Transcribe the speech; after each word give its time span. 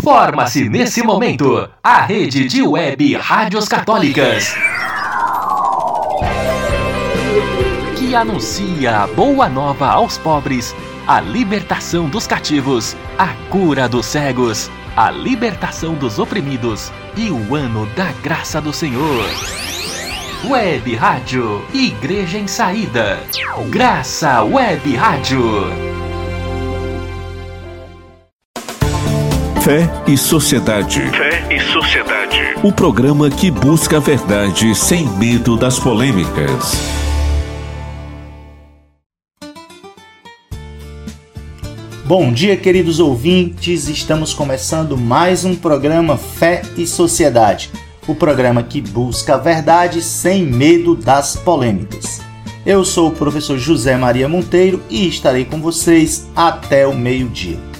Forma-se 0.00 0.68
nesse 0.68 1.02
momento 1.02 1.68
a 1.82 2.02
rede 2.02 2.48
de 2.48 2.62
web 2.62 3.14
rádios 3.16 3.68
católicas 3.68 4.54
que 7.98 8.14
anuncia 8.14 9.00
a 9.00 9.06
boa 9.06 9.48
nova 9.48 9.88
aos 9.88 10.16
pobres, 10.18 10.74
a 11.06 11.20
libertação 11.20 12.08
dos 12.08 12.26
cativos, 12.26 12.96
a 13.18 13.28
cura 13.50 13.88
dos 13.88 14.06
cegos, 14.06 14.70
a 14.96 15.10
libertação 15.10 15.94
dos 15.94 16.18
oprimidos 16.18 16.90
e 17.16 17.30
o 17.30 17.54
ano 17.54 17.86
da 17.94 18.12
graça 18.22 18.60
do 18.60 18.72
Senhor. 18.72 19.24
Web 20.48 20.94
Rádio 20.96 21.64
Igreja 21.72 22.38
em 22.38 22.46
Saída. 22.46 23.20
Graça 23.70 24.42
Web 24.42 24.96
Rádio. 24.96 25.91
Fé 29.64 29.88
e 30.08 30.18
Sociedade. 30.18 31.00
Fé 31.10 31.54
e 31.54 31.60
Sociedade. 31.60 32.36
O 32.64 32.72
programa 32.72 33.30
que 33.30 33.48
busca 33.48 33.98
a 33.98 34.00
verdade 34.00 34.74
sem 34.74 35.06
medo 35.06 35.56
das 35.56 35.78
polêmicas. 35.78 36.80
Bom 42.04 42.32
dia, 42.32 42.56
queridos 42.56 42.98
ouvintes. 42.98 43.86
Estamos 43.86 44.34
começando 44.34 44.98
mais 44.98 45.44
um 45.44 45.54
programa 45.54 46.16
Fé 46.16 46.62
e 46.76 46.84
Sociedade. 46.84 47.70
O 48.08 48.16
programa 48.16 48.64
que 48.64 48.80
busca 48.80 49.36
a 49.36 49.38
verdade 49.38 50.02
sem 50.02 50.44
medo 50.44 50.96
das 50.96 51.36
polêmicas. 51.36 52.20
Eu 52.66 52.84
sou 52.84 53.10
o 53.10 53.12
professor 53.12 53.56
José 53.56 53.96
Maria 53.96 54.28
Monteiro 54.28 54.82
e 54.90 55.06
estarei 55.06 55.44
com 55.44 55.60
vocês 55.60 56.28
até 56.34 56.84
o 56.84 56.92
meio-dia. 56.92 57.71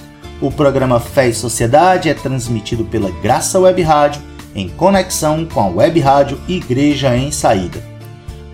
O 0.43 0.51
programa 0.51 0.99
Fé 0.99 1.29
e 1.29 1.33
Sociedade 1.33 2.09
é 2.09 2.13
transmitido 2.13 2.83
pela 2.83 3.09
Graça 3.09 3.57
Web 3.61 3.81
Rádio 3.81 4.21
em 4.53 4.67
conexão 4.67 5.45
com 5.45 5.61
a 5.61 5.67
Web 5.67 6.01
Rádio 6.01 6.37
Igreja 6.49 7.15
em 7.15 7.31
Saída. 7.31 7.81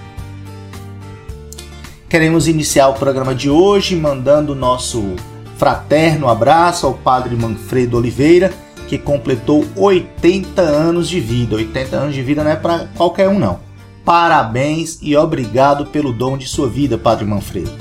Queremos 2.09 2.47
iniciar 2.47 2.87
o 2.87 2.95
programa 2.95 3.35
de 3.35 3.51
hoje 3.51 3.95
mandando 3.95 4.55
nosso 4.55 5.15
fraterno 5.57 6.27
abraço 6.27 6.87
ao 6.87 6.95
Padre 6.95 7.35
Manfredo 7.35 7.97
Oliveira 7.97 8.51
que 8.87 8.97
completou 8.97 9.65
80 9.75 10.61
anos 10.61 11.09
de 11.09 11.19
vida. 11.19 11.55
80 11.55 11.95
anos 11.95 12.15
de 12.15 12.23
vida 12.23 12.43
não 12.43 12.51
é 12.51 12.55
para 12.55 12.87
qualquer 12.95 13.27
um, 13.27 13.37
não. 13.37 13.59
Parabéns 14.05 14.99
e 15.01 15.15
obrigado 15.15 15.87
pelo 15.87 16.13
dom 16.13 16.37
de 16.37 16.47
sua 16.47 16.69
vida, 16.69 16.97
Padre 16.97 17.25
Manfredo. 17.25 17.71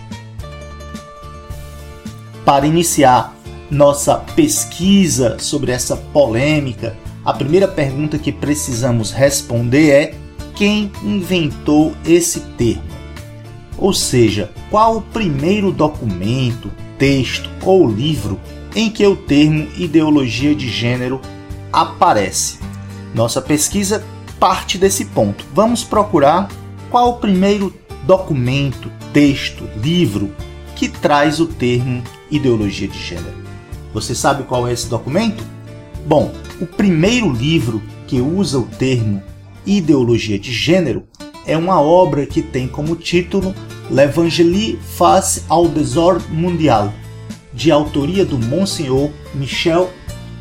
Para 2.44 2.66
iniciar 2.68 3.34
nossa 3.70 4.16
pesquisa 4.36 5.38
sobre 5.40 5.72
essa 5.72 5.96
polêmica, 5.96 6.98
a 7.24 7.32
primeira 7.34 7.68
pergunta 7.68 8.18
que 8.18 8.32
precisamos 8.32 9.12
responder 9.12 9.90
é 9.90 10.16
quem 10.58 10.92
inventou 11.04 11.94
esse 12.04 12.40
termo. 12.58 12.84
Ou 13.78 13.94
seja, 13.94 14.52
qual 14.72 14.98
o 14.98 15.02
primeiro 15.02 15.72
documento, 15.72 16.72
texto 16.98 17.48
ou 17.64 17.88
livro 17.88 18.40
em 18.76 18.90
que 18.90 19.06
o 19.06 19.16
termo 19.16 19.68
ideologia 19.78 20.56
de 20.56 20.68
gênero 20.68 21.22
aparece. 21.72 22.60
Nossa 23.14 23.42
pesquisa 23.42 24.04
parte 24.40 24.78
desse 24.78 25.06
ponto. 25.06 25.46
Vamos 25.54 25.84
procurar 25.84 26.50
qual 26.90 27.12
o 27.12 27.18
primeiro 27.18 27.74
documento, 28.04 28.92
texto, 29.14 29.68
livro 29.82 30.34
que 30.76 30.90
traz 30.90 31.40
o 31.40 31.46
termo 31.46 32.04
ideologia 32.32 32.88
de 32.88 33.00
gênero. 33.00 33.38
Você 33.94 34.16
sabe 34.16 34.44
qual 34.44 34.68
é 34.68 34.74
esse 34.74 34.88
documento? 34.88 35.44
Bom, 36.06 36.34
o 36.60 36.66
primeiro 36.66 37.32
livro 37.32 37.82
que 38.08 38.22
usa 38.22 38.58
o 38.58 38.64
termo 38.64 39.22
Ideologia 39.68 40.40
de 40.40 40.50
Gênero 40.50 41.04
é 41.46 41.58
uma 41.58 41.82
obra 41.82 42.26
que 42.26 42.42
tem 42.42 42.70
como 42.70 42.96
título 42.96 43.54
L'Evangélie 43.92 44.80
face 44.96 45.44
au 45.50 45.68
désordre 45.68 46.26
mondial, 46.30 46.94
de 47.54 47.70
autoria 47.70 48.24
do 48.24 48.40
Monsenhor 48.40 49.12
Michel 49.36 49.90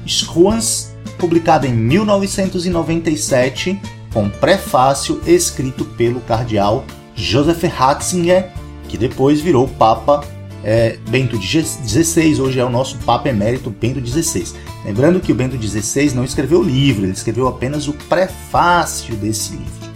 Schruans, 0.07 0.95
publicada 1.19 1.67
em 1.67 1.73
1997, 1.73 3.77
com 4.13 4.31
prefácio 4.31 5.21
escrito 5.27 5.85
pelo 5.85 6.21
cardeal 6.21 6.85
Joseph 7.17 7.65
Ratzinger, 7.65 8.53
que 8.89 8.97
depois 8.97 9.41
virou 9.41 9.67
Papa 9.67 10.25
é, 10.69 10.99
Bento 11.09 11.41
XVI, 11.41 12.41
hoje 12.41 12.59
é 12.59 12.65
o 12.65 12.69
nosso 12.69 12.99
Papa 12.99 13.29
Emérito 13.29 13.71
Bento 13.71 14.05
XVI. 14.05 14.53
Lembrando 14.85 15.21
que 15.21 15.31
o 15.31 15.35
Bento 15.35 15.57
XVI 15.57 16.13
não 16.13 16.25
escreveu 16.25 16.59
o 16.59 16.65
livro, 16.65 17.05
ele 17.05 17.13
escreveu 17.13 17.47
apenas 17.47 17.87
o 17.87 17.93
prefácio 17.93 19.15
desse 19.15 19.53
livro. 19.53 19.87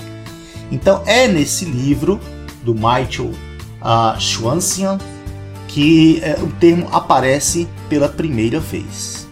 Então 0.71 1.03
é 1.07 1.27
nesse 1.27 1.65
livro 1.65 2.21
do 2.63 2.73
Michael 2.73 3.33
uh, 3.83 4.21
Schwanzian 4.21 4.97
que 5.67 6.23
uh, 6.39 6.45
o 6.45 6.53
termo 6.53 6.87
aparece 6.93 7.67
pela 7.89 8.09
primeira 8.09 8.61
vez. 8.61 9.27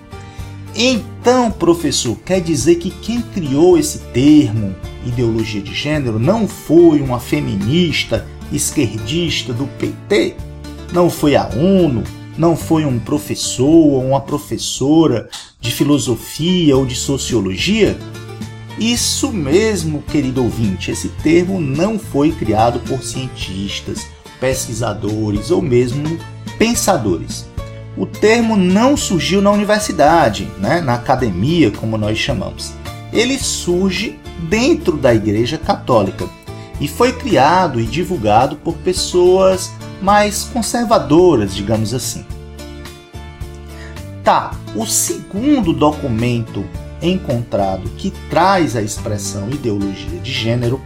Então, 0.74 1.52
professor, 1.52 2.18
quer 2.26 2.40
dizer 2.40 2.76
que 2.76 2.90
quem 2.90 3.20
criou 3.20 3.78
esse 3.78 4.00
termo, 4.12 4.74
ideologia 5.06 5.62
de 5.62 5.72
gênero 5.72 6.18
não 6.18 6.48
foi 6.48 7.00
uma 7.00 7.20
feminista 7.20 8.26
esquerdista 8.52 9.52
do 9.52 9.68
PT, 9.78 10.34
não 10.92 11.10
foi 11.10 11.36
a 11.36 11.48
ONU, 11.48 12.02
não 12.36 12.56
foi 12.56 12.84
um 12.84 12.98
professor 12.98 13.64
ou 13.64 14.04
uma 14.04 14.20
professora 14.20 15.28
de 15.60 15.72
filosofia 15.72 16.76
ou 16.76 16.86
de 16.86 16.94
sociologia? 16.94 17.98
Isso 18.78 19.32
mesmo, 19.32 20.02
querido 20.02 20.42
ouvinte, 20.42 20.90
esse 20.90 21.08
termo 21.08 21.60
não 21.60 21.98
foi 21.98 22.30
criado 22.30 22.78
por 22.80 23.02
cientistas, 23.02 24.06
pesquisadores 24.38 25.50
ou 25.50 25.60
mesmo 25.60 26.18
pensadores. 26.58 27.44
O 27.96 28.06
termo 28.06 28.56
não 28.56 28.96
surgiu 28.96 29.42
na 29.42 29.50
universidade, 29.50 30.48
né, 30.58 30.80
na 30.80 30.94
academia, 30.94 31.72
como 31.72 31.98
nós 31.98 32.16
chamamos. 32.16 32.72
Ele 33.12 33.36
surge 33.36 34.16
dentro 34.48 34.96
da 34.96 35.12
Igreja 35.12 35.58
Católica 35.58 36.28
e 36.80 36.86
foi 36.86 37.12
criado 37.12 37.80
e 37.80 37.84
divulgado 37.84 38.54
por 38.56 38.74
pessoas 38.76 39.72
mais 40.00 40.44
conservadoras, 40.44 41.54
digamos 41.54 41.92
assim. 41.94 42.24
Tá, 44.22 44.52
o 44.74 44.86
segundo 44.86 45.72
documento 45.72 46.64
encontrado 47.00 47.88
que 47.96 48.10
traz 48.28 48.76
a 48.76 48.82
expressão 48.82 49.48
ideologia 49.48 50.18
de 50.20 50.32
gênero 50.32 50.80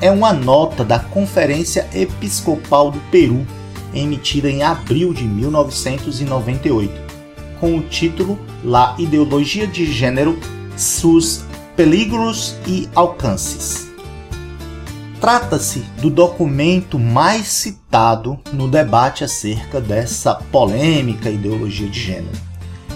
é 0.00 0.10
uma 0.10 0.32
nota 0.32 0.84
da 0.84 0.98
Conferência 0.98 1.88
Episcopal 1.92 2.90
do 2.90 3.00
Peru, 3.10 3.46
emitida 3.94 4.50
em 4.50 4.62
abril 4.62 5.12
de 5.12 5.24
1998, 5.24 6.92
com 7.58 7.76
o 7.78 7.82
título 7.82 8.38
La 8.62 8.94
Ideologia 8.98 9.66
de 9.66 9.90
Gênero, 9.90 10.38
Sus 10.76 11.44
Peligros 11.76 12.56
e 12.66 12.88
Alcances. 12.94 13.85
Trata-se 15.20 15.80
do 16.00 16.10
documento 16.10 16.98
mais 16.98 17.46
citado 17.46 18.38
no 18.52 18.68
debate 18.68 19.24
acerca 19.24 19.80
dessa 19.80 20.34
polêmica 20.34 21.30
ideologia 21.30 21.88
de 21.88 21.98
gênero, 21.98 22.46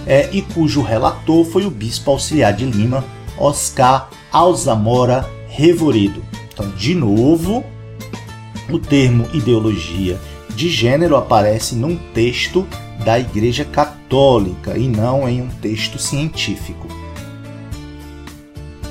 é, 0.05 0.29
e 0.31 0.41
cujo 0.41 0.81
relator 0.81 1.45
foi 1.45 1.65
o 1.65 1.71
bispo 1.71 2.11
auxiliar 2.11 2.53
de 2.53 2.65
Lima, 2.65 3.03
Oscar 3.37 4.09
Alzamora 4.31 5.27
Revoredo. 5.47 6.23
Então, 6.53 6.69
de 6.71 6.93
novo, 6.93 7.63
o 8.69 8.77
termo 8.77 9.27
ideologia 9.33 10.19
de 10.55 10.69
gênero 10.69 11.15
aparece 11.15 11.75
num 11.75 11.97
texto 12.13 12.67
da 13.03 13.19
Igreja 13.19 13.65
Católica 13.65 14.77
e 14.77 14.87
não 14.87 15.27
em 15.27 15.41
um 15.41 15.47
texto 15.47 15.97
científico. 15.97 16.87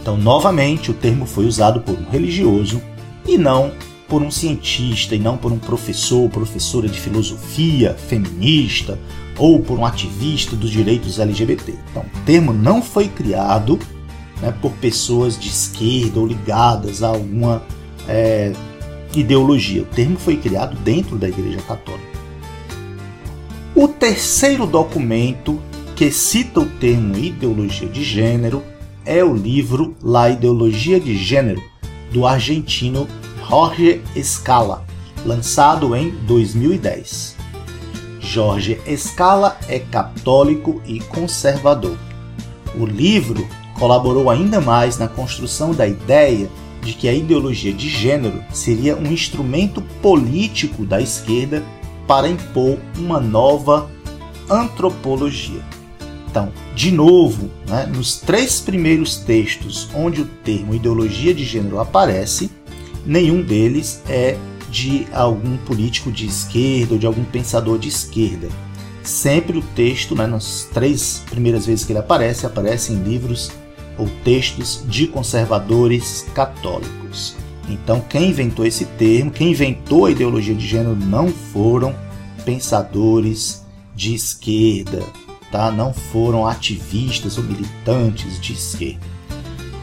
Então, 0.00 0.16
novamente, 0.16 0.90
o 0.90 0.94
termo 0.94 1.26
foi 1.26 1.46
usado 1.46 1.80
por 1.80 1.96
um 1.96 2.10
religioso 2.10 2.82
e 3.26 3.38
não 3.38 3.72
por 4.08 4.22
um 4.22 4.30
cientista, 4.30 5.14
e 5.14 5.18
não 5.18 5.36
por 5.36 5.52
um 5.52 5.58
professor 5.58 6.22
ou 6.22 6.28
professora 6.28 6.88
de 6.88 6.98
filosofia 6.98 7.94
feminista 7.94 8.98
ou 9.38 9.60
por 9.60 9.78
um 9.78 9.86
ativista 9.86 10.56
dos 10.56 10.70
direitos 10.70 11.20
LGBT. 11.20 11.74
Então, 11.90 12.02
o 12.02 12.20
termo 12.26 12.52
não 12.52 12.82
foi 12.82 13.08
criado 13.08 13.78
né, 14.42 14.52
por 14.60 14.72
pessoas 14.72 15.38
de 15.38 15.48
esquerda 15.48 16.18
ou 16.18 16.26
ligadas 16.26 17.02
a 17.02 17.08
alguma 17.08 17.62
é, 18.08 18.52
ideologia. 19.14 19.82
O 19.82 19.86
termo 19.86 20.18
foi 20.18 20.36
criado 20.36 20.76
dentro 20.80 21.16
da 21.16 21.28
Igreja 21.28 21.60
Católica. 21.62 22.18
O 23.74 23.86
terceiro 23.86 24.66
documento 24.66 25.60
que 25.94 26.10
cita 26.10 26.60
o 26.60 26.66
termo 26.66 27.16
ideologia 27.16 27.88
de 27.88 28.02
gênero 28.02 28.62
é 29.04 29.22
o 29.22 29.34
livro 29.34 29.94
La 30.02 30.30
Ideologia 30.30 30.98
de 30.98 31.16
Gênero, 31.16 31.62
do 32.10 32.26
argentino 32.26 33.06
Jorge 33.48 34.02
Scala, 34.22 34.84
lançado 35.24 35.94
em 35.96 36.10
2010. 36.26 37.36
Jorge 38.20 38.80
Scala 38.96 39.56
é 39.68 39.78
católico 39.78 40.80
e 40.86 41.00
conservador. 41.00 41.96
O 42.78 42.86
livro 42.86 43.46
colaborou 43.78 44.30
ainda 44.30 44.60
mais 44.60 44.98
na 44.98 45.08
construção 45.08 45.72
da 45.72 45.86
ideia 45.86 46.48
de 46.82 46.92
que 46.94 47.08
a 47.08 47.12
ideologia 47.12 47.72
de 47.72 47.88
gênero 47.88 48.42
seria 48.52 48.96
um 48.96 49.06
instrumento 49.06 49.82
político 50.02 50.84
da 50.84 51.00
esquerda 51.00 51.62
para 52.06 52.28
impor 52.28 52.78
uma 52.98 53.20
nova 53.20 53.90
antropologia. 54.48 55.62
Então, 56.30 56.52
de 56.76 56.92
novo, 56.92 57.50
né, 57.66 57.86
nos 57.86 58.20
três 58.20 58.60
primeiros 58.60 59.16
textos 59.16 59.88
onde 59.92 60.22
o 60.22 60.24
termo 60.44 60.72
ideologia 60.72 61.34
de 61.34 61.44
gênero 61.44 61.80
aparece, 61.80 62.48
nenhum 63.04 63.42
deles 63.42 64.00
é 64.08 64.38
de 64.70 65.08
algum 65.12 65.56
político 65.56 66.12
de 66.12 66.26
esquerda 66.26 66.94
ou 66.94 67.00
de 67.00 67.06
algum 67.06 67.24
pensador 67.24 67.80
de 67.80 67.88
esquerda. 67.88 68.48
Sempre 69.02 69.58
o 69.58 69.62
texto, 69.74 70.14
né, 70.14 70.24
nas 70.24 70.68
três 70.72 71.24
primeiras 71.28 71.66
vezes 71.66 71.84
que 71.84 71.90
ele 71.90 71.98
aparece, 71.98 72.46
aparece 72.46 72.92
em 72.92 73.02
livros 73.02 73.50
ou 73.98 74.08
textos 74.22 74.84
de 74.86 75.08
conservadores 75.08 76.26
católicos. 76.32 77.34
Então, 77.68 78.00
quem 78.08 78.30
inventou 78.30 78.64
esse 78.64 78.84
termo, 78.84 79.32
quem 79.32 79.50
inventou 79.50 80.06
a 80.06 80.12
ideologia 80.12 80.54
de 80.54 80.64
gênero 80.64 80.94
não 80.94 81.28
foram 81.28 81.92
pensadores 82.44 83.64
de 83.96 84.14
esquerda, 84.14 85.02
tá? 85.50 85.70
Não 85.70 85.92
foram 85.92 86.46
ativistas 86.46 87.38
ou 87.38 87.44
militantes 87.44 88.40
de 88.40 88.52
esquerda. 88.52 89.06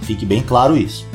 Fique 0.02 0.26
bem 0.26 0.42
claro 0.42 0.78
isso. 0.78 1.06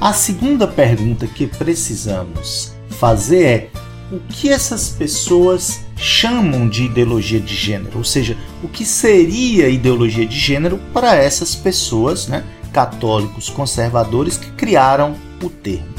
A 0.00 0.12
segunda 0.12 0.66
pergunta 0.66 1.26
que 1.26 1.46
precisamos 1.46 2.72
fazer 2.90 3.42
é: 3.42 3.70
o 4.12 4.20
que 4.20 4.48
essas 4.48 4.90
pessoas 4.90 5.80
chamam 5.96 6.68
de 6.68 6.84
ideologia 6.84 7.40
de 7.40 7.54
gênero? 7.54 7.98
Ou 7.98 8.04
seja, 8.04 8.36
o 8.62 8.68
que 8.68 8.84
seria 8.84 9.68
ideologia 9.68 10.24
de 10.24 10.38
gênero 10.38 10.78
para 10.92 11.16
essas 11.16 11.54
pessoas, 11.54 12.28
né, 12.28 12.44
católicos 12.72 13.48
conservadores 13.48 14.36
que 14.36 14.50
criaram 14.52 15.16
o 15.42 15.50
termo? 15.50 15.98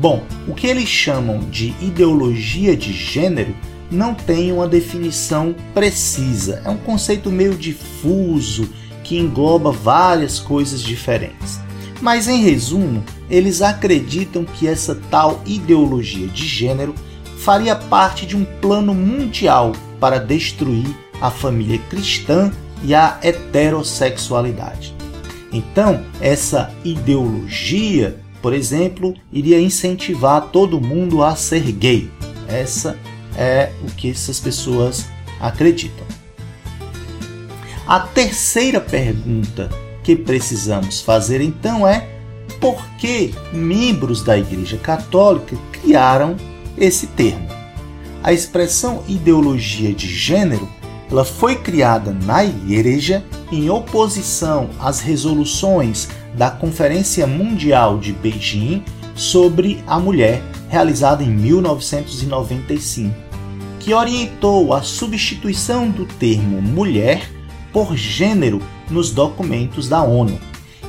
Bom, 0.00 0.24
o 0.48 0.54
que 0.54 0.66
eles 0.66 0.88
chamam 0.88 1.40
de 1.50 1.74
ideologia 1.80 2.74
de 2.74 2.90
gênero 2.90 3.54
não 3.90 4.14
tem 4.14 4.52
uma 4.52 4.68
definição 4.68 5.54
precisa. 5.74 6.62
É 6.64 6.70
um 6.70 6.76
conceito 6.76 7.30
meio 7.30 7.54
difuso 7.54 8.68
que 9.02 9.18
engloba 9.18 9.72
várias 9.72 10.38
coisas 10.38 10.80
diferentes. 10.80 11.60
Mas 12.00 12.28
em 12.28 12.42
resumo, 12.42 13.04
eles 13.28 13.60
acreditam 13.60 14.44
que 14.44 14.66
essa 14.66 14.94
tal 15.10 15.42
ideologia 15.44 16.26
de 16.28 16.46
gênero 16.46 16.94
faria 17.38 17.74
parte 17.74 18.26
de 18.26 18.36
um 18.36 18.44
plano 18.44 18.94
mundial 18.94 19.72
para 19.98 20.18
destruir 20.18 20.86
a 21.20 21.30
família 21.30 21.78
cristã 21.90 22.50
e 22.82 22.94
a 22.94 23.18
heterossexualidade. 23.22 24.94
Então, 25.52 26.04
essa 26.20 26.72
ideologia, 26.84 28.18
por 28.40 28.54
exemplo, 28.54 29.14
iria 29.32 29.60
incentivar 29.60 30.48
todo 30.48 30.80
mundo 30.80 31.22
a 31.22 31.34
ser 31.34 31.70
gay. 31.72 32.10
Essa 32.48 32.96
é 33.36 33.72
o 33.82 33.90
que 33.92 34.10
essas 34.10 34.40
pessoas 34.40 35.06
acreditam. 35.40 36.06
A 37.86 38.00
terceira 38.00 38.80
pergunta 38.80 39.68
que 40.02 40.14
precisamos 40.14 41.00
fazer 41.00 41.40
então 41.40 41.86
é 41.86 42.08
por 42.60 42.84
que 42.98 43.34
membros 43.52 44.22
da 44.22 44.38
Igreja 44.38 44.76
Católica 44.76 45.56
criaram 45.72 46.36
esse 46.76 47.06
termo. 47.08 47.48
A 48.22 48.32
expressão 48.32 49.02
ideologia 49.08 49.92
de 49.92 50.06
gênero 50.06 50.68
ela 51.10 51.24
foi 51.24 51.56
criada 51.56 52.16
na 52.24 52.44
Igreja 52.44 53.24
em 53.50 53.68
oposição 53.68 54.70
às 54.78 55.00
resoluções 55.00 56.08
da 56.34 56.50
Conferência 56.50 57.26
Mundial 57.26 57.98
de 57.98 58.12
Beijing 58.12 58.84
sobre 59.16 59.82
a 59.86 59.98
mulher, 59.98 60.40
realizada 60.70 61.24
em 61.24 61.28
1995, 61.28 63.12
que 63.80 63.92
orientou 63.92 64.72
a 64.72 64.82
substituição 64.82 65.90
do 65.90 66.06
termo 66.06 66.62
mulher 66.62 67.28
por 67.72 67.96
gênero 67.96 68.62
nos 68.88 69.10
documentos 69.10 69.88
da 69.88 70.02
ONU 70.02 70.38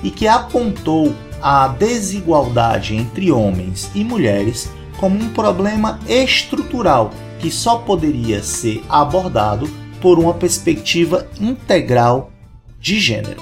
e 0.04 0.12
que 0.12 0.28
apontou 0.28 1.14
a 1.42 1.68
desigualdade 1.68 2.96
entre 2.96 3.32
homens 3.32 3.90
e 3.96 4.04
mulheres 4.04 4.70
como 4.98 5.20
um 5.20 5.30
problema 5.30 6.00
estrutural 6.08 7.12
que 7.40 7.50
só 7.50 7.80
poderia 7.80 8.44
ser 8.44 8.84
abordado 8.88 9.68
por 10.00 10.20
uma 10.20 10.36
perspectiva 10.36 11.28
integral 11.40 12.32
de 12.80 13.00
gênero. 13.00 13.42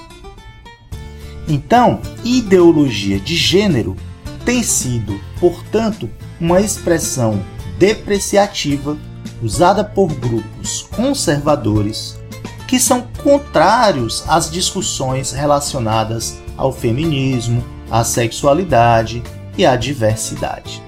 Então, 1.50 2.00
ideologia 2.24 3.20
de 3.20 3.36
gênero 3.36 3.98
tem 4.46 4.64
sido, 4.64 5.20
portanto, 5.40 6.10
uma 6.40 6.62
expressão 6.62 7.44
depreciativa 7.78 8.98
usada 9.42 9.84
por 9.84 10.14
grupos 10.14 10.84
conservadores 10.96 12.20
que 12.68 12.80
são 12.80 13.08
contrários 13.24 14.24
às 14.28 14.52
discussões 14.52 15.32
relacionadas 15.32 16.38
ao 16.56 16.72
feminismo, 16.72 17.64
a 17.90 18.04
sexualidade 18.04 19.24
e 19.58 19.66
a 19.66 19.76
diversidade. 19.76 20.84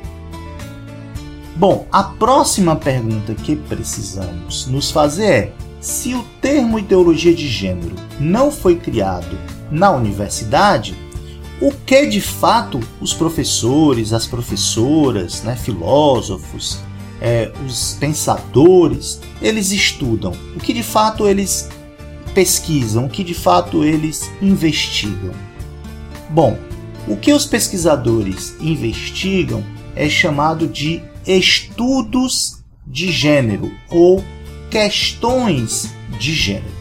Bom, 1.56 1.88
a 1.92 2.04
próxima 2.04 2.76
pergunta 2.76 3.34
que 3.34 3.56
precisamos 3.56 4.68
nos 4.68 4.92
fazer 4.92 5.26
é: 5.26 5.54
se 5.80 6.14
o 6.14 6.24
termo 6.40 6.78
ideologia 6.78 7.34
de 7.34 7.48
gênero 7.48 7.96
não 8.20 8.52
foi 8.52 8.76
criado 8.76 9.38
na 9.72 9.90
universidade, 9.92 10.96
o 11.62 11.72
que 11.72 12.08
de 12.08 12.20
fato 12.20 12.80
os 13.00 13.14
professores, 13.14 14.12
as 14.12 14.26
professoras, 14.26 15.44
né, 15.44 15.56
filósofos, 15.56 16.80
é, 17.22 17.52
os 17.66 17.96
pensadores, 18.00 19.22
eles 19.40 19.72
estudam? 19.72 20.34
O 20.56 20.60
que 20.60 20.74
de 20.74 20.82
fato 20.82 21.28
eles 21.28 21.70
pesquisam? 22.34 23.06
O 23.06 23.10
que 23.10 23.24
de 23.24 23.36
fato 23.36 23.84
eles 23.84 24.32
investigam? 24.42 25.34
Bom, 26.32 26.58
o 27.08 27.16
que 27.16 27.32
os 27.32 27.46
pesquisadores 27.46 28.56
investigam 28.60 29.64
é 29.96 30.10
chamado 30.10 30.68
de 30.68 31.04
estudos 31.28 32.64
de 32.88 33.12
gênero 33.12 33.72
ou 33.90 34.24
questões 34.72 35.94
de 36.18 36.34
gênero, 36.34 36.81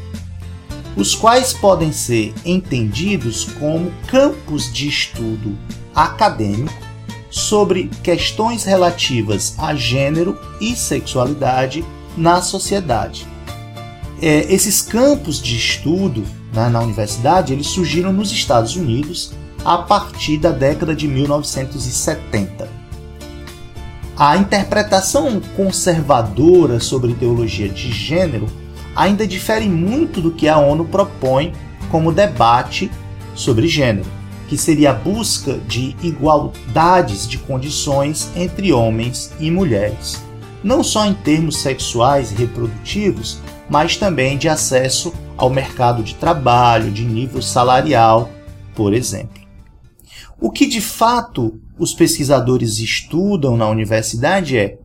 os 0.96 1.14
quais 1.14 1.52
podem 1.52 1.92
ser 1.92 2.34
entendidos 2.44 3.44
como 3.58 3.92
campos 4.06 4.72
de 4.72 4.88
estudo 4.88 5.56
acadêmico 5.94 6.72
sobre 7.30 7.88
questões 8.02 8.64
relativas 8.64 9.54
a 9.58 9.74
gênero 9.74 10.38
e 10.60 10.74
sexualidade 10.74 11.84
na 12.16 12.42
sociedade. 12.42 13.26
É, 14.20 14.52
esses 14.52 14.82
campos 14.82 15.40
de 15.40 15.56
estudo 15.56 16.24
né, 16.52 16.68
na 16.68 16.80
universidade 16.80 17.52
eles 17.52 17.68
surgiram 17.68 18.12
nos 18.12 18.32
Estados 18.32 18.76
Unidos 18.76 19.32
a 19.64 19.78
partir 19.78 20.38
da 20.38 20.50
década 20.50 20.94
de 20.94 21.06
1970 21.06 22.80
a 24.20 24.36
interpretação 24.36 25.40
conservadora 25.56 26.78
sobre 26.78 27.14
teologia 27.14 27.70
de 27.70 27.90
gênero 27.90 28.46
ainda 28.94 29.26
difere 29.26 29.68
muito 29.68 30.20
do 30.20 30.30
que 30.30 30.48
a 30.48 30.58
ONU 30.58 30.84
propõe 30.84 31.52
como 31.90 32.12
debate 32.12 32.90
sobre 33.34 33.68
gênero, 33.68 34.08
que 34.48 34.56
seria 34.56 34.90
a 34.90 34.94
busca 34.94 35.58
de 35.66 35.96
igualdades 36.02 37.28
de 37.28 37.38
condições 37.38 38.30
entre 38.36 38.72
homens 38.72 39.32
e 39.38 39.50
mulheres, 39.50 40.22
não 40.62 40.82
só 40.82 41.06
em 41.06 41.14
termos 41.14 41.58
sexuais 41.58 42.32
e 42.32 42.34
reprodutivos, 42.34 43.38
mas 43.68 43.96
também 43.96 44.36
de 44.36 44.48
acesso 44.48 45.12
ao 45.36 45.48
mercado 45.48 46.02
de 46.02 46.14
trabalho, 46.16 46.90
de 46.90 47.04
nível 47.04 47.40
salarial, 47.40 48.30
por 48.74 48.92
exemplo. 48.92 49.40
O 50.40 50.50
que 50.50 50.66
de 50.66 50.80
fato 50.80 51.60
os 51.78 51.94
pesquisadores 51.94 52.78
estudam 52.78 53.56
na 53.56 53.68
universidade 53.68 54.58
é 54.58 54.78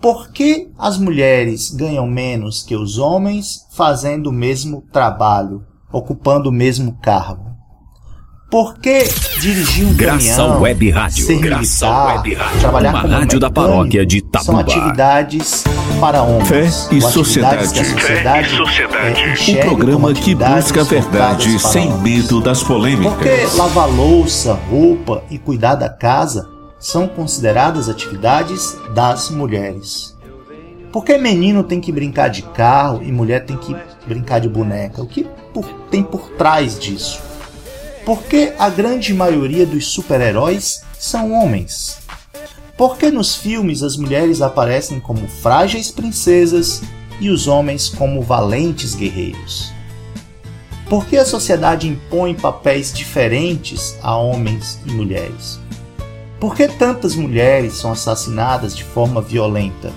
por 0.00 0.30
que 0.30 0.68
as 0.78 0.98
mulheres 0.98 1.70
ganham 1.70 2.06
menos 2.06 2.62
que 2.62 2.76
os 2.76 2.98
homens 2.98 3.66
fazendo 3.72 4.28
o 4.28 4.32
mesmo 4.32 4.82
trabalho, 4.92 5.64
ocupando 5.92 6.50
o 6.50 6.52
mesmo 6.52 6.98
cargo? 7.02 7.46
Por 8.48 8.78
que 8.78 9.02
dirigir 9.40 9.86
um 9.86 9.94
Graça 9.94 10.36
caminhão, 10.36 10.60
Web 10.60 10.90
Rádio, 10.90 11.26
ser 11.26 11.40
militar, 11.40 12.16
Web 12.18 12.34
Rádio, 12.34 12.60
trabalhar 12.60 12.90
uma 12.90 13.02
como 13.02 13.14
rádio 13.14 13.40
da 13.40 13.50
paróquia 13.50 14.06
de 14.06 14.22
Tabuba. 14.22 14.44
São 14.44 14.58
atividades 14.60 15.64
para 16.00 16.22
homens. 16.22 16.48
Fé 16.48 16.94
e 16.94 17.00
sociedade. 17.00 17.72
Que 17.72 17.80
a 17.80 17.84
sociedade, 17.84 18.48
Fé 18.48 18.54
e 18.54 18.56
sociedade. 18.56 19.50
É, 19.50 19.64
um 19.64 19.68
programa 19.68 20.14
que 20.14 20.34
busca 20.36 20.82
a 20.82 20.84
verdade 20.84 21.58
sem 21.58 21.92
medo 21.98 22.40
das 22.40 22.62
polêmicas. 22.62 23.14
Por 23.14 23.24
que 23.24 23.56
lavar 23.56 23.90
louça, 23.90 24.54
roupa 24.70 25.24
e 25.28 25.38
cuidar 25.38 25.74
da 25.74 25.88
casa 25.88 26.55
são 26.78 27.08
consideradas 27.08 27.88
atividades 27.88 28.76
das 28.94 29.30
mulheres? 29.30 30.16
Por 30.92 31.04
que 31.04 31.18
menino 31.18 31.62
tem 31.62 31.80
que 31.80 31.92
brincar 31.92 32.28
de 32.28 32.42
carro 32.42 33.02
e 33.02 33.12
mulher 33.12 33.44
tem 33.44 33.56
que 33.56 33.76
brincar 34.06 34.40
de 34.40 34.48
boneca? 34.48 35.02
O 35.02 35.06
que 35.06 35.26
por, 35.52 35.66
tem 35.90 36.02
por 36.02 36.30
trás 36.30 36.78
disso? 36.78 37.20
Por 38.04 38.22
que 38.22 38.52
a 38.58 38.70
grande 38.70 39.12
maioria 39.12 39.66
dos 39.66 39.88
super-heróis 39.88 40.82
são 40.98 41.32
homens? 41.32 41.98
Por 42.76 42.96
que 42.96 43.10
nos 43.10 43.34
filmes 43.34 43.82
as 43.82 43.96
mulheres 43.96 44.40
aparecem 44.40 45.00
como 45.00 45.26
frágeis 45.26 45.90
princesas 45.90 46.82
e 47.20 47.30
os 47.30 47.46
homens 47.46 47.88
como 47.88 48.22
valentes 48.22 48.94
guerreiros? 48.94 49.72
Por 50.88 51.04
que 51.06 51.16
a 51.16 51.24
sociedade 51.24 51.88
impõe 51.88 52.34
papéis 52.34 52.92
diferentes 52.92 53.98
a 54.02 54.16
homens 54.16 54.78
e 54.86 54.92
mulheres? 54.92 55.58
Por 56.46 56.54
que 56.54 56.68
tantas 56.68 57.16
mulheres 57.16 57.74
são 57.74 57.90
assassinadas 57.90 58.76
de 58.76 58.84
forma 58.84 59.20
violenta? 59.20 59.92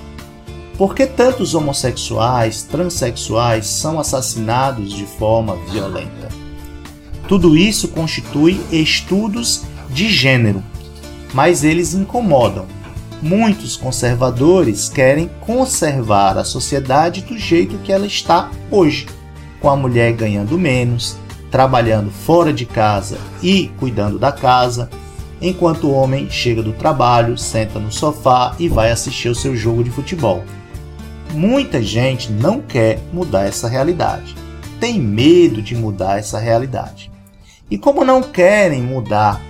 Por 0.80 0.96
que 0.96 1.06
tantos 1.06 1.54
homossexuais, 1.54 2.64
transexuais 2.64 3.68
são 3.68 4.00
assassinados 4.00 4.92
de 4.92 5.06
forma 5.06 5.56
violenta? 5.70 6.28
Tudo 7.28 7.56
isso 7.56 7.90
constitui 7.90 8.60
estudos 8.72 9.62
de 9.92 10.10
gênero, 10.10 10.64
mas 11.36 11.64
eles 11.64 11.94
incomodam. 11.94 12.66
Muitos 13.22 13.78
conservadores 13.78 14.90
querem 14.90 15.30
conservar 15.42 16.36
a 16.36 16.44
sociedade 16.44 17.22
do 17.22 17.38
jeito 17.38 17.78
que 17.84 17.94
ela 17.94 18.08
está 18.08 18.50
hoje, 18.72 19.06
com 19.62 19.70
a 19.70 19.76
mulher 19.76 20.14
ganhando 20.14 20.58
menos, 20.58 21.16
trabalhando 21.52 22.10
fora 22.10 22.52
de 22.52 22.66
casa 22.66 23.20
e 23.40 23.68
cuidando 23.78 24.18
da 24.18 24.32
casa, 24.32 24.90
enquanto 25.42 25.88
o 25.88 25.94
homem 25.94 26.30
chega 26.30 26.62
do 26.62 26.74
trabalho, 26.74 27.38
senta 27.38 27.80
no 27.80 27.92
sofá 27.92 28.56
e 28.60 28.68
vai 28.68 28.92
assistir 28.92 29.30
o 29.30 29.36
seu 29.36 29.56
jogo 29.56 29.84
de 29.84 29.90
futebol. 29.90 30.44
Muita 31.34 31.82
gente 31.82 32.32
não 32.32 32.62
quer 32.62 33.00
mudar 33.14 33.46
essa 33.46 33.68
realidade, 33.68 34.36
tem 34.80 35.00
medo 35.00 35.62
de 35.62 35.76
mudar 35.76 36.18
essa 36.18 36.40
realidade. 36.40 37.12
E 37.70 37.78
como 37.78 38.04
não 38.04 38.22
querem 38.22 38.82
mudar 38.82 39.42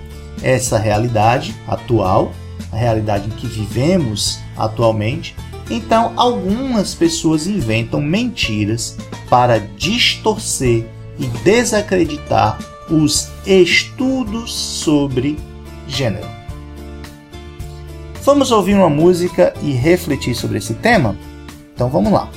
essa 0.43 0.77
realidade 0.77 1.55
atual, 1.67 2.33
a 2.71 2.75
realidade 2.75 3.27
em 3.27 3.31
que 3.31 3.47
vivemos 3.47 4.39
atualmente, 4.57 5.35
então 5.69 6.13
algumas 6.15 6.93
pessoas 6.93 7.47
inventam 7.47 8.01
mentiras 8.01 8.97
para 9.29 9.59
distorcer 9.59 10.85
e 11.17 11.25
desacreditar 11.43 12.57
os 12.89 13.29
estudos 13.45 14.53
sobre 14.53 15.37
gênero. 15.89 16.27
Vamos 18.21 18.51
ouvir 18.51 18.75
uma 18.75 18.89
música 18.89 19.53
e 19.61 19.71
refletir 19.71 20.35
sobre 20.35 20.59
esse 20.59 20.75
tema? 20.75 21.17
Então 21.73 21.89
vamos 21.89 22.13
lá. 22.13 22.29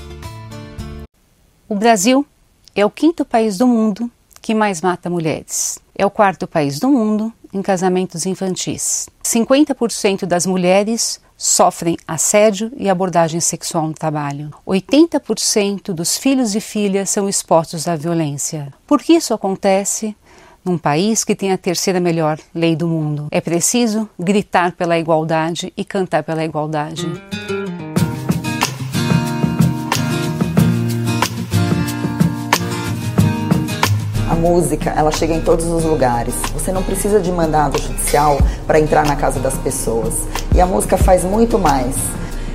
O 1.68 1.74
Brasil 1.74 2.26
é 2.74 2.84
o 2.84 2.90
quinto 2.90 3.24
país 3.24 3.58
do 3.58 3.66
mundo 3.66 4.10
que 4.40 4.54
mais 4.54 4.80
mata 4.80 5.08
mulheres. 5.08 5.78
É 5.96 6.04
o 6.04 6.10
quarto 6.10 6.46
país 6.46 6.80
do 6.80 6.88
mundo 6.88 7.32
em 7.52 7.60
casamentos 7.62 8.26
infantis. 8.26 9.08
50% 9.22 10.24
das 10.24 10.46
mulheres 10.46 11.20
sofrem 11.36 11.96
assédio 12.06 12.72
e 12.76 12.88
abordagem 12.88 13.40
sexual 13.40 13.88
no 13.88 13.94
trabalho. 13.94 14.50
80% 14.66 15.92
dos 15.92 16.16
filhos 16.16 16.54
e 16.54 16.60
filhas 16.60 17.10
são 17.10 17.28
expostos 17.28 17.88
à 17.88 17.96
violência. 17.96 18.72
Por 18.86 19.02
que 19.02 19.14
isso 19.14 19.34
acontece? 19.34 20.16
Num 20.64 20.78
país 20.78 21.24
que 21.24 21.34
tem 21.34 21.50
a 21.50 21.58
terceira 21.58 21.98
melhor 21.98 22.38
lei 22.54 22.76
do 22.76 22.86
mundo. 22.86 23.26
É 23.32 23.40
preciso 23.40 24.08
gritar 24.16 24.70
pela 24.70 24.96
igualdade 24.96 25.72
e 25.76 25.84
cantar 25.84 26.22
pela 26.22 26.44
igualdade. 26.44 27.04
A 34.30 34.34
música, 34.36 34.90
ela 34.90 35.10
chega 35.10 35.34
em 35.34 35.40
todos 35.40 35.66
os 35.66 35.82
lugares. 35.82 36.34
Você 36.54 36.70
não 36.70 36.84
precisa 36.84 37.18
de 37.18 37.32
mandado 37.32 37.76
judicial 37.82 38.38
para 38.64 38.78
entrar 38.78 39.04
na 39.04 39.16
casa 39.16 39.40
das 39.40 39.58
pessoas. 39.58 40.28
E 40.54 40.60
a 40.60 40.66
música 40.66 40.96
faz 40.96 41.24
muito 41.24 41.58
mais. 41.58 41.96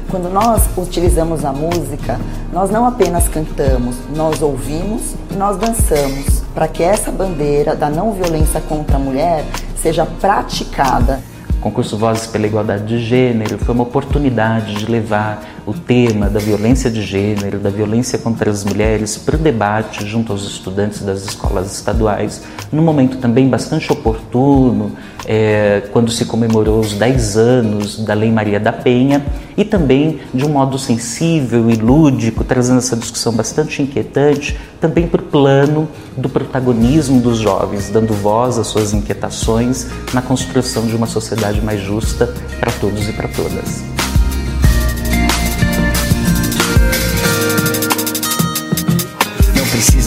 Quando 0.09 0.29
nós 0.29 0.63
utilizamos 0.77 1.43
a 1.43 1.51
música, 1.51 2.17
nós 2.53 2.69
não 2.69 2.85
apenas 2.85 3.27
cantamos, 3.27 3.97
nós 4.15 4.41
ouvimos 4.41 5.15
e 5.29 5.35
nós 5.35 5.57
dançamos 5.57 6.43
para 6.55 6.65
que 6.65 6.81
essa 6.81 7.11
bandeira 7.11 7.75
da 7.75 7.89
não 7.89 8.13
violência 8.13 8.61
contra 8.61 8.95
a 8.95 8.99
mulher 8.99 9.43
seja 9.75 10.05
praticada. 10.05 11.19
O 11.57 11.59
concurso 11.59 11.97
Vozes 11.97 12.25
pela 12.25 12.47
Igualdade 12.47 12.85
de 12.85 12.99
Gênero 12.99 13.57
foi 13.57 13.75
uma 13.75 13.83
oportunidade 13.83 14.75
de 14.75 14.85
levar 14.85 15.43
o 15.67 15.74
tema 15.74 16.29
da 16.29 16.39
violência 16.39 16.89
de 16.89 17.01
gênero, 17.01 17.59
da 17.59 17.69
violência 17.69 18.17
contra 18.17 18.50
as 18.50 18.63
mulheres 18.63 19.17
para 19.17 19.36
o 19.36 19.38
debate 19.38 20.07
junto 20.07 20.31
aos 20.31 20.50
estudantes 20.50 21.01
das 21.01 21.25
escolas 21.25 21.74
estaduais, 21.74 22.41
num 22.71 22.81
momento 22.81 23.17
também 23.17 23.50
bastante 23.50 23.91
oportuno, 23.91 24.93
é, 25.25 25.83
quando 25.91 26.09
se 26.09 26.24
comemorou 26.24 26.79
os 26.79 26.93
10 26.93 27.36
anos 27.36 28.00
da 28.00 28.13
Lei 28.13 28.31
Maria 28.31 28.62
da 28.62 28.71
Penha, 28.71 29.25
e 29.57 29.65
também 29.65 30.21
de 30.33 30.45
um 30.45 30.50
modo 30.50 30.79
sensível 30.79 31.69
e 31.69 31.75
lúdico, 31.75 32.45
trazendo 32.45 32.77
essa 32.77 32.95
discussão 32.95 33.33
bastante 33.33 33.81
inquietante, 33.81 34.57
também 34.79 35.05
para 35.05 35.21
o 35.21 35.25
plano 35.25 35.89
do 36.15 36.29
protagonismo 36.29 37.19
dos 37.19 37.39
jovens, 37.39 37.89
dando 37.89 38.13
voz 38.13 38.57
às 38.57 38.67
suas 38.67 38.93
inquietações 38.93 39.88
na 40.13 40.21
construção 40.21 40.88
de 40.88 40.95
uma 40.95 41.07
sociedade 41.07 41.59
mais 41.59 41.81
justa 41.81 42.33
para 42.57 42.71
todos 42.71 43.09
e 43.09 43.12
para 43.12 43.27
todas. 43.27 43.96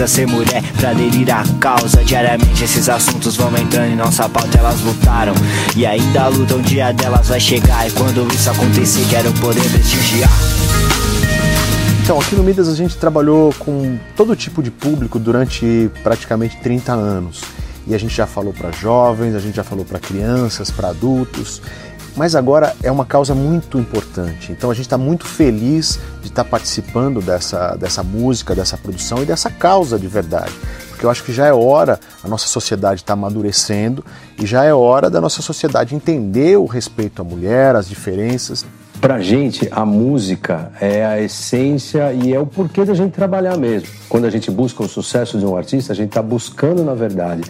Precisa 0.01 0.07
ser 0.07 0.27
mulher 0.27 0.63
pra 0.79 0.91
aderir 0.91 1.29
à 1.35 1.45
causa. 1.59 2.03
Diariamente 2.05 2.65
esses 2.65 2.89
assuntos 2.89 3.37
vão 3.37 3.55
entrando 3.57 3.93
em 3.93 3.97
nossa 3.97 4.29
pauta, 4.29 4.59
elas 4.59 4.81
lutaram 4.81 5.35
e 5.77 5.85
ainda 5.85 6.29
lutam. 6.29 6.59
O 6.59 6.63
dia 6.63 6.93
delas 6.93 7.29
vai 7.29 7.41
chegar 7.41 7.87
e 7.87 7.91
quando 7.93 8.27
isso 8.33 8.51
acontecer, 8.51 9.05
quero 9.11 9.33
poder 9.35 9.63
prestigiar. 9.69 10.31
Então, 12.03 12.19
aqui 12.19 12.35
no 12.35 12.43
Midas 12.43 12.69
a 12.69 12.75
gente 12.75 12.97
trabalhou 12.97 13.53
com 13.59 13.99
todo 14.17 14.35
tipo 14.35 14.63
de 14.63 14.71
público 14.71 15.19
durante 15.19 15.91
praticamente 16.03 16.57
30 16.57 16.93
anos. 16.93 17.43
E 17.87 17.95
a 17.95 17.99
gente 17.99 18.15
já 18.15 18.27
falou 18.27 18.53
para 18.53 18.71
jovens, 18.71 19.35
a 19.35 19.39
gente 19.39 19.57
já 19.57 19.65
falou 19.65 19.85
para 19.85 19.99
crianças, 19.99 20.71
para 20.71 20.89
adultos. 20.89 21.61
Mas 22.17 22.35
agora 22.35 22.75
é 22.83 22.91
uma 22.91 23.05
causa 23.05 23.35
muito 23.35 23.79
importante. 23.79 24.53
Então 24.53 24.71
a 24.71 24.75
gente 24.75 24.87
está 24.87 24.99
muito 24.99 25.27
feliz 25.27 25.99
de 26.21 26.29
estar 26.29 26.45
tá 26.45 26.51
participando 26.51 27.21
dessa, 27.21 27.77
dessa 27.77 28.03
música, 28.03 28.55
dessa 28.55 28.77
produção 28.77 29.23
e 29.23 29.27
dessa 29.27 29.51
causa 29.51 29.99
de 29.99 30.07
verdade. 30.07 30.53
Porque 30.91 31.07
eu 31.07 31.11
acho 31.11 31.25
que 31.25 31.33
já 31.33 31.47
é 31.47 31.53
hora, 31.53 31.99
a 32.23 32.29
nossa 32.29 32.47
sociedade 32.47 33.01
está 33.01 33.15
amadurecendo 33.15 34.05
e 34.39 34.45
já 34.45 34.65
é 34.65 34.75
hora 34.75 35.09
da 35.09 35.21
nossa 35.21 35.41
sociedade 35.41 35.95
entender 35.95 36.59
o 36.59 36.67
respeito 36.67 37.23
à 37.23 37.25
mulher, 37.25 37.75
as 37.75 37.89
diferenças. 37.89 38.67
Para 39.01 39.15
a 39.15 39.21
gente, 39.23 39.67
a 39.73 39.87
música 39.87 40.73
é 40.79 41.07
a 41.07 41.19
essência 41.19 42.13
e 42.13 42.35
é 42.35 42.39
o 42.39 42.45
porquê 42.45 42.85
da 42.85 42.93
gente 42.93 43.13
trabalhar 43.13 43.57
mesmo. 43.57 43.89
Quando 44.11 44.27
a 44.27 44.31
gente 44.31 44.51
busca 44.51 44.83
o 44.83 44.89
sucesso 44.89 45.39
de 45.39 45.47
um 45.47 45.57
artista, 45.57 45.95
a 45.95 45.97
gente 45.97 46.11
está 46.11 46.21
buscando, 46.21 46.85
na 46.85 46.95
verdade, 46.95 47.43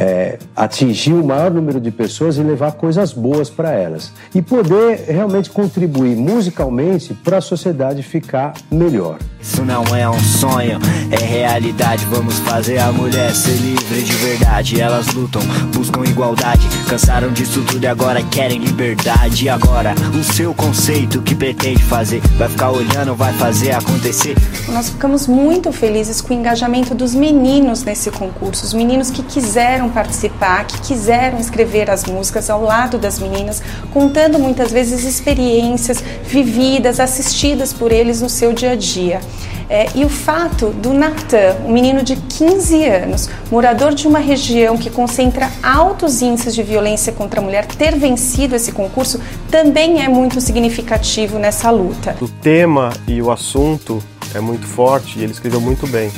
é, 0.00 0.38
atingir 0.56 1.12
o 1.12 1.22
maior 1.22 1.50
número 1.50 1.78
de 1.78 1.90
pessoas 1.90 2.38
e 2.38 2.42
levar 2.42 2.72
coisas 2.72 3.12
boas 3.12 3.50
para 3.50 3.70
elas. 3.72 4.10
E 4.34 4.40
poder 4.40 5.04
realmente 5.06 5.50
contribuir 5.50 6.16
musicalmente 6.16 7.12
para 7.12 7.36
a 7.36 7.40
sociedade 7.42 8.02
ficar 8.02 8.54
melhor. 8.70 9.18
Isso 9.42 9.62
não 9.64 9.84
é 9.94 10.08
um 10.08 10.18
sonho, 10.18 10.78
é 11.10 11.22
realidade. 11.22 12.06
Vamos 12.06 12.38
fazer 12.40 12.78
a 12.78 12.90
mulher 12.90 13.34
ser 13.34 13.56
livre 13.56 14.02
de 14.02 14.12
verdade. 14.14 14.80
Elas 14.80 15.12
lutam, 15.12 15.42
buscam 15.74 16.02
igualdade. 16.04 16.66
Cansaram 16.88 17.30
disso 17.32 17.62
tudo 17.64 17.84
e 17.84 17.86
agora 17.86 18.22
querem 18.22 18.58
liberdade. 18.58 19.44
E 19.44 19.48
agora, 19.48 19.94
o 20.18 20.24
seu 20.24 20.54
conceito 20.54 21.20
que 21.20 21.34
pretende 21.34 21.82
fazer? 21.82 22.20
Vai 22.38 22.48
ficar 22.48 22.70
olhando, 22.70 23.14
vai 23.14 23.32
fazer 23.34 23.72
acontecer? 23.72 24.34
Nós 24.68 24.88
ficamos 24.88 25.26
muito 25.26 25.72
felizes 25.72 26.22
com 26.22 26.34
o 26.34 26.36
engajamento 26.38 26.94
dos 26.94 27.14
meninos 27.14 27.82
nesse 27.82 28.10
concurso. 28.10 28.64
Os 28.64 28.72
meninos 28.72 29.10
que 29.10 29.22
quiseram 29.22 29.89
participar, 29.90 30.64
que 30.66 30.80
quiseram 30.80 31.38
escrever 31.38 31.90
as 31.90 32.04
músicas 32.04 32.48
ao 32.48 32.62
lado 32.62 32.98
das 32.98 33.18
meninas, 33.18 33.62
contando 33.92 34.38
muitas 34.38 34.72
vezes 34.72 35.04
experiências 35.04 36.02
vividas, 36.24 37.00
assistidas 37.00 37.72
por 37.72 37.92
eles 37.92 38.20
no 38.20 38.28
seu 38.28 38.52
dia 38.52 38.72
a 38.72 38.76
dia. 38.76 39.20
É, 39.68 39.86
e 39.94 40.04
o 40.04 40.08
fato 40.08 40.70
do 40.70 40.92
Natan, 40.92 41.54
um 41.64 41.72
menino 41.72 42.02
de 42.02 42.16
15 42.16 42.84
anos, 42.86 43.30
morador 43.52 43.94
de 43.94 44.08
uma 44.08 44.18
região 44.18 44.76
que 44.76 44.90
concentra 44.90 45.48
altos 45.62 46.22
índices 46.22 46.56
de 46.56 46.62
violência 46.64 47.12
contra 47.12 47.40
a 47.40 47.42
mulher, 47.42 47.66
ter 47.66 47.96
vencido 47.96 48.56
esse 48.56 48.72
concurso 48.72 49.20
também 49.48 50.02
é 50.02 50.08
muito 50.08 50.40
significativo 50.40 51.38
nessa 51.38 51.70
luta. 51.70 52.16
O 52.20 52.26
tema 52.26 52.92
e 53.06 53.22
o 53.22 53.30
assunto 53.30 54.02
é 54.34 54.40
muito 54.40 54.66
forte 54.66 55.20
e 55.20 55.22
ele 55.22 55.32
escreveu 55.32 55.60
muito 55.60 55.86
bem. 55.86 56.10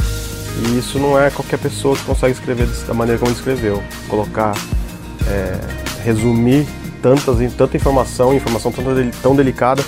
E 0.59 0.78
isso 0.78 0.99
não 0.99 1.18
é 1.18 1.30
qualquer 1.30 1.59
pessoa 1.59 1.97
que 1.97 2.04
consegue 2.04 2.32
escrever 2.32 2.66
da 2.87 2.94
maneira 2.94 3.18
como 3.18 3.30
ele 3.30 3.38
escreveu. 3.38 3.82
Colocar, 4.09 4.54
é, 5.26 5.59
resumir 6.04 6.66
tantas, 7.00 7.52
tanta 7.54 7.76
informação, 7.76 8.35
informação 8.35 8.71
tão, 8.71 8.85
tão 9.23 9.37
delicada 9.37 9.82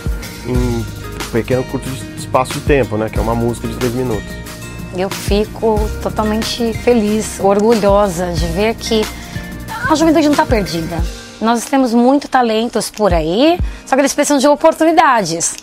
em 0.47 0.56
um 0.56 0.85
pequeno 1.30 1.62
curto 1.65 1.88
espaço 2.17 2.54
de 2.54 2.60
tempo, 2.60 2.97
né? 2.97 3.08
Que 3.08 3.19
é 3.19 3.23
uma 3.23 3.34
música 3.34 3.69
de 3.69 3.76
três 3.76 3.95
minutos. 3.95 4.28
Eu 4.97 5.10
fico 5.10 5.78
totalmente 6.02 6.73
feliz, 6.73 7.41
orgulhosa 7.41 8.32
de 8.32 8.47
ver 8.47 8.75
que 8.75 9.02
a 9.91 9.95
juventude 9.95 10.26
não 10.26 10.32
está 10.32 10.47
perdida. 10.47 11.02
Nós 11.41 11.65
temos 11.65 11.93
muito 11.93 12.28
talentos 12.28 12.91
por 12.91 13.12
aí, 13.12 13.58
só 13.84 13.97
que 13.97 14.00
eles 14.00 14.15
precisam 14.15 14.38
de 14.38 14.47
oportunidades. 14.47 15.56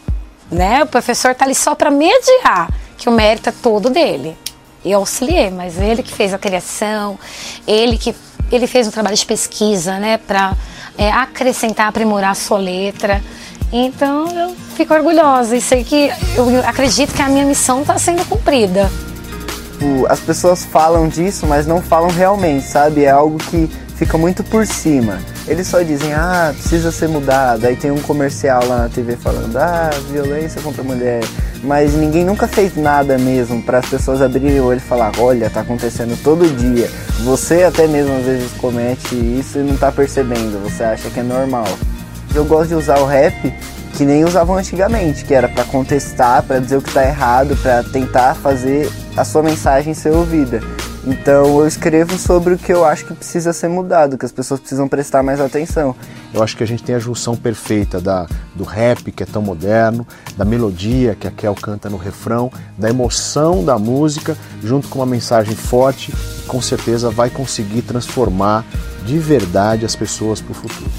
Né? 0.52 0.84
O 0.84 0.86
professor 0.86 1.32
está 1.32 1.45
ali 1.45 1.56
só 1.56 1.73
para 1.73 1.89
mediar, 1.89 2.69
que 2.97 3.08
o 3.08 3.12
mérito 3.12 3.49
é 3.49 3.54
todo 3.54 3.89
dele. 3.89 4.38
Eu 4.84 5.00
auxiliei, 5.00 5.50
mas 5.50 5.78
ele 5.78 6.02
que 6.02 6.13
fez 6.13 6.34
a 6.34 6.38
criação, 6.38 7.20
ele 7.67 7.98
que 7.98 8.15
ele 8.52 8.67
fez 8.67 8.88
um 8.88 8.91
trabalho 8.91 9.15
de 9.15 9.26
pesquisa, 9.26 9.98
né, 9.98 10.17
para 10.17 10.54
é, 10.98 11.10
acrescentar, 11.12 11.88
aprimorar 11.88 12.32
a 12.32 12.36
sua 12.36 12.58
letra. 12.58 13.22
Então 13.72 14.28
eu 14.38 14.56
fico 14.76 14.94
orgulhosa 14.94 15.56
e 15.56 15.62
sei 15.62 15.84
que 15.84 16.12
eu 16.36 16.67
acredito 16.67 17.13
que 17.13 17.22
a 17.22 17.30
minha 17.30 17.46
missão 17.46 17.82
está 17.82 17.98
sendo 17.98 18.26
cumprida. 18.26 18.91
As 20.10 20.20
pessoas 20.20 20.65
falam 20.65 21.08
disso, 21.08 21.48
mas 21.48 21.65
não 21.65 21.82
falam 21.82 22.10
realmente, 22.10 22.67
sabe? 22.67 23.06
É 23.06 23.10
algo 23.10 23.38
que 23.38 23.70
fica 23.96 24.17
muito 24.17 24.44
por 24.44 24.67
cima. 24.67 25.20
Eles 25.48 25.67
só 25.67 25.82
dizem, 25.82 26.13
ah, 26.13 26.54
precisa 26.54 26.91
ser 26.91 27.08
mudado. 27.08 27.65
Aí 27.65 27.76
tem 27.76 27.91
um 27.91 28.02
comercial 28.02 28.63
lá 28.65 28.80
na 28.80 28.89
TV 28.89 29.15
falando, 29.15 29.56
ah, 29.58 29.89
violência 30.12 30.62
contra 30.62 30.82
a 30.82 30.86
mulher. 30.86 31.22
Mas 31.63 31.93
ninguém 31.93 32.26
nunca 32.26 32.47
fez 32.47 32.76
nada 32.76 33.17
mesmo 33.17 33.62
para 33.62 33.78
as 33.78 33.86
pessoas 33.86 34.21
abrirem 34.21 34.60
o 34.60 34.65
olho 34.65 34.78
e 34.78 34.82
falar, 34.82 35.12
olha, 35.19 35.50
tá 35.50 35.62
acontecendo 35.62 36.17
todo 36.24 36.47
dia. 36.58 36.89
Você 37.24 37.63
até 37.63 37.88
mesmo 37.88 38.17
às 38.17 38.26
vezes 38.26 38.52
comete 38.54 39.15
isso 39.15 39.60
e 39.60 39.63
não 39.63 39.78
tá 39.78 39.91
percebendo, 39.91 40.62
você 40.63 40.84
acha 40.84 41.10
que 41.10 41.19
é 41.19 41.24
normal. 41.24 41.67
Eu 42.34 42.45
gosto 42.45 42.69
de 42.69 42.76
usar 42.76 43.00
o 43.00 43.06
rap 43.06 43.54
que 43.95 44.06
nem 44.06 44.24
usavam 44.24 44.58
antigamente, 44.58 45.24
que 45.24 45.34
era 45.34 45.47
para 45.47 45.63
contestar, 45.65 46.41
para 46.43 46.60
dizer 46.60 46.78
o 46.78 46.82
que 46.82 46.91
tá 46.91 47.04
errado, 47.04 47.56
para 47.58 47.84
tentar 47.84 48.36
fazer 48.36 48.89
a 49.15 49.24
sua 49.24 49.43
mensagem 49.43 49.93
ser 49.93 50.12
ouvida. 50.12 50.62
Então 51.05 51.59
eu 51.59 51.67
escrevo 51.67 52.17
sobre 52.17 52.53
o 52.53 52.57
que 52.57 52.71
eu 52.71 52.85
acho 52.85 53.05
que 53.05 53.13
precisa 53.13 53.51
ser 53.53 53.67
mudado, 53.67 54.17
que 54.17 54.25
as 54.25 54.31
pessoas 54.31 54.59
precisam 54.59 54.87
prestar 54.87 55.23
mais 55.23 55.41
atenção. 55.41 55.95
Eu 56.33 56.43
acho 56.43 56.55
que 56.55 56.63
a 56.63 56.67
gente 56.67 56.83
tem 56.83 56.95
a 56.95 56.99
junção 56.99 57.35
perfeita 57.35 57.99
da, 57.99 58.27
do 58.55 58.63
rap, 58.63 59.11
que 59.11 59.23
é 59.23 59.25
tão 59.25 59.41
moderno, 59.41 60.05
da 60.37 60.45
melodia 60.45 61.15
que 61.15 61.27
a 61.27 61.31
Kel 61.31 61.55
canta 61.55 61.89
no 61.89 61.97
refrão, 61.97 62.51
da 62.77 62.89
emoção 62.89 63.65
da 63.65 63.79
música, 63.79 64.37
junto 64.63 64.87
com 64.87 64.99
uma 64.99 65.05
mensagem 65.05 65.55
forte, 65.55 66.11
que 66.11 66.47
com 66.47 66.61
certeza 66.61 67.09
vai 67.09 67.29
conseguir 67.29 67.81
transformar 67.81 68.63
de 69.05 69.17
verdade 69.17 69.85
as 69.85 69.95
pessoas 69.95 70.39
para 70.39 70.51
o 70.51 70.55
futuro 70.55 70.91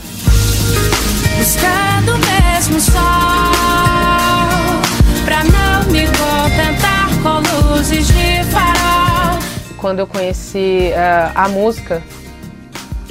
buscando 1.43 2.13
mesmo 2.19 2.81
sol 2.81 3.32
Quando 9.83 9.99
eu 9.99 10.07
conheci 10.07 10.91
uh, 10.93 11.33
a 11.35 11.49
música, 11.49 12.03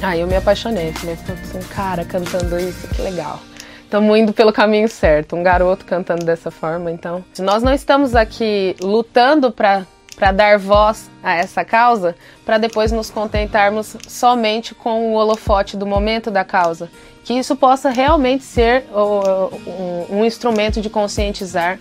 aí 0.02 0.20
eu 0.20 0.26
me 0.26 0.34
apaixonei. 0.34 0.92
Falei 0.92 1.14
assim, 1.14 1.60
cara, 1.68 2.04
cantando 2.04 2.58
isso, 2.58 2.88
que 2.88 3.00
legal. 3.00 3.38
Estamos 3.84 4.18
indo 4.18 4.32
pelo 4.32 4.52
caminho 4.52 4.88
certo. 4.88 5.36
Um 5.36 5.42
garoto 5.42 5.84
cantando 5.84 6.24
dessa 6.24 6.50
forma, 6.50 6.90
então. 6.90 7.22
Nós 7.38 7.62
não 7.62 7.72
estamos 7.72 8.16
aqui 8.16 8.74
lutando 8.80 9.52
para 9.52 9.86
para 10.16 10.30
dar 10.30 10.58
voz 10.58 11.10
a 11.22 11.34
essa 11.34 11.64
causa, 11.64 12.14
para 12.44 12.58
depois 12.58 12.92
nos 12.92 13.10
contentarmos 13.10 13.96
somente 14.06 14.74
com 14.74 15.10
o 15.10 15.14
holofote 15.14 15.76
do 15.76 15.86
momento 15.86 16.30
da 16.30 16.44
causa 16.44 16.90
que 17.24 17.34
isso 17.34 17.54
possa 17.56 17.90
realmente 17.90 18.44
ser 18.44 18.84
um, 18.92 20.18
um 20.18 20.24
instrumento 20.24 20.80
de 20.80 20.90
conscientizar 20.90 21.78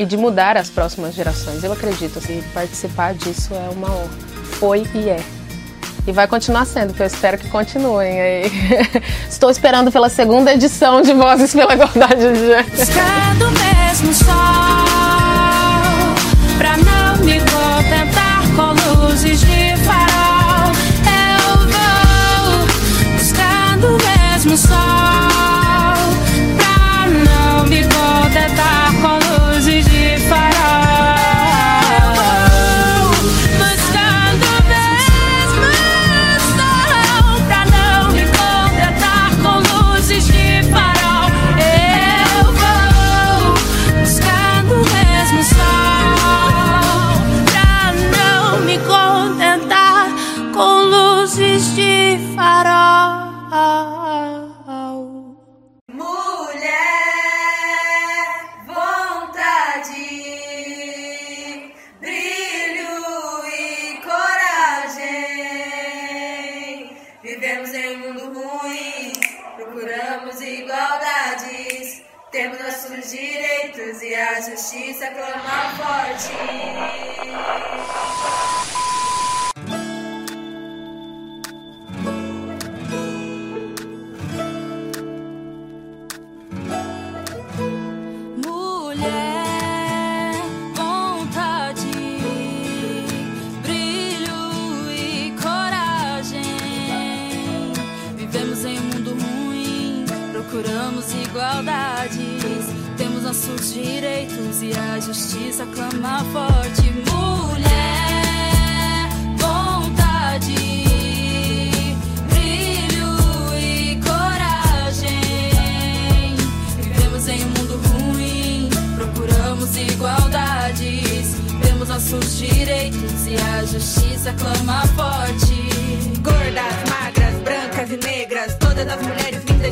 e 0.00 0.06
de 0.06 0.16
mudar 0.16 0.56
as 0.56 0.70
próximas 0.70 1.14
gerações. 1.14 1.62
Eu 1.62 1.70
acredito 1.74 2.18
assim, 2.18 2.42
participar 2.54 3.12
disso 3.12 3.54
é 3.54 3.68
uma 3.68 3.86
honra. 3.86 4.08
Foi 4.52 4.86
e 4.94 5.10
é. 5.10 5.22
E 6.06 6.12
vai 6.12 6.26
continuar 6.26 6.64
sendo, 6.64 6.88
porque 6.88 7.02
eu 7.02 7.06
espero 7.06 7.36
que 7.36 7.50
continuem 7.50 8.18
aí. 8.18 8.52
Estou 9.28 9.50
esperando 9.50 9.92
pela 9.92 10.08
segunda 10.08 10.54
edição 10.54 11.02
de 11.02 11.12
Vozes 11.12 11.52
pela 11.52 11.74
Igualdade 11.74 12.32
de 12.32 12.46
Gênero. 12.46 13.50
Mesmo 13.90 14.14
pra 16.56 16.78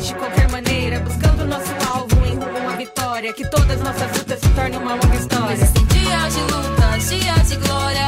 de 0.07 0.15
qualquer 0.15 0.49
maneira, 0.49 0.99
buscando 1.01 1.45
nosso 1.45 1.73
alvo 1.93 2.15
em 2.25 2.35
rumo 2.35 2.69
à 2.69 2.75
vitória, 2.75 3.33
que 3.33 3.45
todas 3.49 3.81
nossas 3.81 4.17
lutas 4.17 4.39
se 4.39 4.49
tornem 4.49 4.79
uma 4.79 4.93
longa 4.93 5.15
história. 5.15 5.53
Existem 5.53 5.85
dias 5.85 6.33
de 6.35 6.41
luta, 6.41 6.97
dias 6.97 7.49
de 7.49 7.55
glória. 7.57 8.07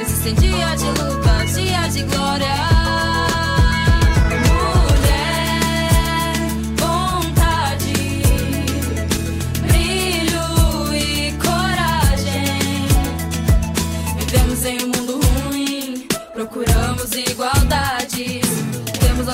Existem 0.00 0.34
dias 0.34 0.80
de 0.80 0.86
luta, 0.86 1.46
dias 1.46 1.94
de 1.94 2.02
glória. 2.02 2.69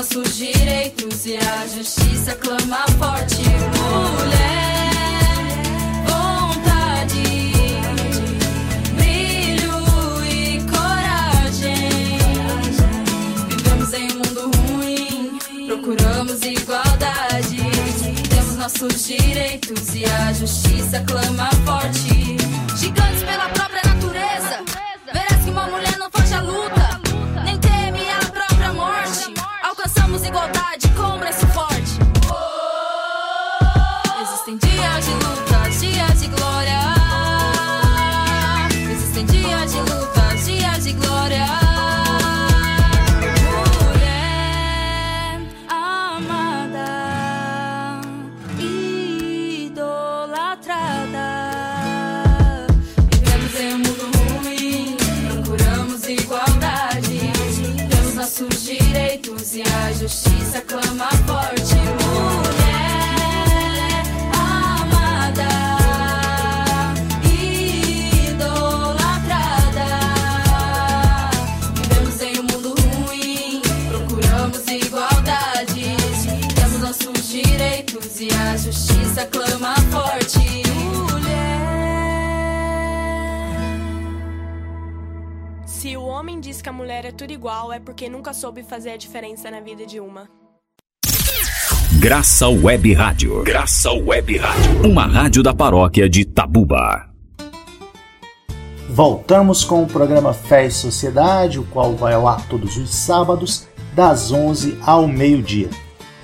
Nossos 0.07 0.37
direitos 0.37 1.27
e 1.27 1.37
a 1.37 1.67
justiça 1.67 2.37
clama 2.37 2.85
forte. 2.97 3.43
Mulher, 3.75 4.93
vontade, 6.07 7.53
brilho 8.95 10.25
e 10.25 10.61
coragem. 10.71 12.19
Vivemos 13.49 13.93
em 13.95 14.13
um 14.13 14.17
mundo 14.17 14.51
ruim, 14.69 15.39
procuramos 15.67 16.43
igualdades. 16.43 17.57
Temos 18.29 18.57
nossos 18.57 19.07
direitos 19.07 19.95
e 19.95 20.05
a 20.05 20.33
justiça 20.33 21.01
clama 21.01 21.51
forte. 21.65 22.46
Justiça 60.07 60.61
clama 60.61 61.11
forte. 61.27 61.76
Diz 86.57 86.63
que 86.63 86.69
a 86.69 86.73
mulher 86.73 87.05
é 87.05 87.13
tudo 87.13 87.33
igual, 87.33 87.71
é 87.71 87.79
porque 87.79 88.09
nunca 88.09 88.33
soube 88.33 88.63
fazer 88.63 88.91
a 88.91 88.97
diferença 88.97 89.51
na 89.51 89.61
vida 89.61 89.85
de 89.85 90.01
uma. 90.01 90.29
Graça 91.99 92.49
Web 92.49 92.95
Rádio. 92.95 93.43
Graça 93.43 93.93
Web 93.93 94.39
Rádio. 94.39 94.91
Uma 94.91 95.07
rádio 95.07 95.43
da 95.43 95.55
paróquia 95.55 96.09
de 96.09 96.25
Tabuba. 96.25 97.11
Voltamos 98.89 99.65
com 99.65 99.83
o 99.83 99.87
programa 99.87 100.33
Fé 100.33 100.67
e 100.67 100.71
Sociedade, 100.71 101.59
o 101.59 101.65
qual 101.65 101.95
vai 101.95 102.15
ao 102.15 102.27
ar 102.27 102.47
todos 102.49 102.77
os 102.77 102.95
sábados, 102.95 103.67
das 103.95 104.33
11 104.33 104.79
ao 104.83 105.07
meio-dia. 105.07 105.69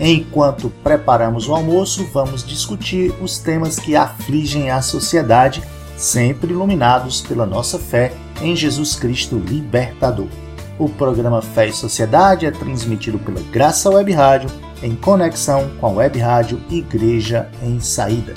Enquanto 0.01 0.71
preparamos 0.83 1.49
o 1.49 1.55
almoço, 1.55 2.07
vamos 2.13 2.43
discutir 2.43 3.13
os 3.21 3.39
temas 3.39 3.79
que 3.79 3.95
afligem 3.95 4.71
a 4.71 4.81
sociedade, 4.81 5.63
sempre 5.97 6.53
iluminados 6.53 7.21
pela 7.21 7.45
nossa 7.45 7.79
fé 7.79 8.13
em 8.41 8.57
Jesus 8.57 8.95
Cristo 8.95 9.37
Libertador. 9.37 10.29
O 10.79 10.89
programa 10.89 11.43
Fé 11.43 11.69
e 11.69 11.73
Sociedade 11.73 12.47
é 12.47 12.51
transmitido 12.51 13.19
pela 13.19 13.41
Graça 13.53 13.91
Web 13.91 14.13
Rádio, 14.13 14.51
em 14.83 14.95
conexão 14.97 15.71
com 15.79 15.87
a 15.87 15.91
Web 15.91 16.19
Rádio 16.19 16.61
Igreja 16.71 17.49
em 17.63 17.79
Saída. 17.79 18.35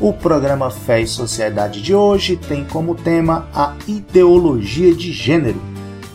O 0.00 0.12
programa 0.12 0.70
Fé 0.70 1.00
e 1.00 1.06
Sociedade 1.06 1.80
de 1.80 1.94
hoje 1.94 2.36
tem 2.36 2.64
como 2.64 2.94
tema 2.94 3.48
a 3.54 3.74
ideologia 3.86 4.94
de 4.94 5.12
gênero. 5.12 5.60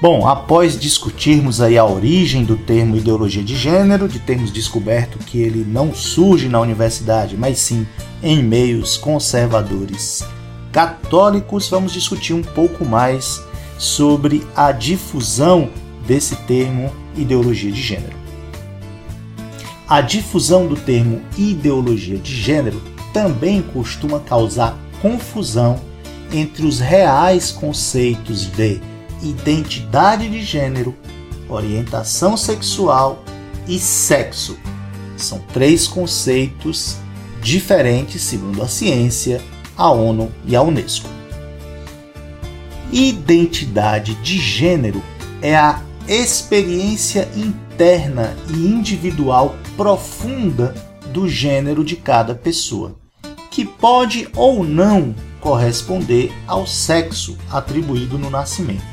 Bom, 0.00 0.28
após 0.28 0.78
discutirmos 0.78 1.60
aí 1.60 1.78
a 1.78 1.84
origem 1.84 2.44
do 2.44 2.56
termo 2.56 2.96
ideologia 2.96 3.42
de 3.42 3.56
gênero, 3.56 4.08
de 4.08 4.18
termos 4.18 4.52
descoberto 4.52 5.18
que 5.18 5.40
ele 5.40 5.64
não 5.64 5.94
surge 5.94 6.48
na 6.48 6.60
universidade, 6.60 7.36
mas 7.36 7.58
sim 7.58 7.86
em 8.22 8.42
meios 8.42 8.96
conservadores 8.96 10.24
católicos, 10.70 11.68
vamos 11.68 11.92
discutir 11.92 12.34
um 12.34 12.42
pouco 12.42 12.84
mais 12.84 13.42
sobre 13.78 14.46
a 14.54 14.72
difusão 14.72 15.70
desse 16.06 16.36
termo 16.36 16.92
ideologia 17.16 17.70
de 17.70 17.80
gênero. 17.80 18.23
A 19.86 20.00
difusão 20.00 20.66
do 20.66 20.76
termo 20.76 21.20
ideologia 21.36 22.16
de 22.16 22.34
gênero 22.34 22.82
também 23.12 23.60
costuma 23.60 24.18
causar 24.18 24.78
confusão 25.02 25.78
entre 26.32 26.66
os 26.66 26.80
reais 26.80 27.52
conceitos 27.52 28.46
de 28.46 28.80
identidade 29.22 30.28
de 30.28 30.42
gênero, 30.42 30.94
orientação 31.48 32.34
sexual 32.36 33.22
e 33.68 33.78
sexo. 33.78 34.58
São 35.18 35.38
três 35.52 35.86
conceitos 35.86 36.96
diferentes 37.42 38.22
segundo 38.22 38.62
a 38.62 38.68
ciência, 38.68 39.40
a 39.76 39.90
ONU 39.90 40.32
e 40.46 40.56
a 40.56 40.62
Unesco. 40.62 41.08
Identidade 42.90 44.14
de 44.16 44.38
gênero 44.38 45.02
é 45.42 45.54
a 45.54 45.82
experiência 46.08 47.28
interna 47.36 47.63
e 48.48 48.52
individual 48.52 49.56
profunda 49.76 50.74
do 51.12 51.28
gênero 51.28 51.84
de 51.84 51.96
cada 51.96 52.34
pessoa, 52.34 52.96
que 53.50 53.64
pode 53.64 54.28
ou 54.36 54.64
não 54.64 55.14
corresponder 55.40 56.32
ao 56.46 56.66
sexo 56.66 57.36
atribuído 57.50 58.18
no 58.18 58.30
nascimento, 58.30 58.84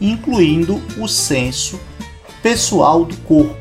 incluindo 0.00 0.80
o 0.98 1.08
senso 1.08 1.80
pessoal 2.42 3.04
do 3.04 3.16
corpo. 3.18 3.56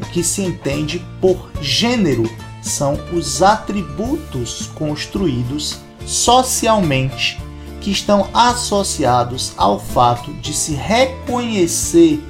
O 0.00 0.06
que 0.06 0.22
se 0.22 0.42
entende 0.42 1.04
por 1.20 1.50
gênero 1.60 2.24
são 2.62 2.98
os 3.12 3.42
atributos 3.42 4.70
construídos 4.74 5.78
socialmente 6.06 7.38
que 7.80 7.90
estão 7.90 8.28
associados 8.32 9.52
ao 9.56 9.78
fato 9.78 10.32
de 10.34 10.54
se 10.54 10.72
reconhecer 10.74 12.22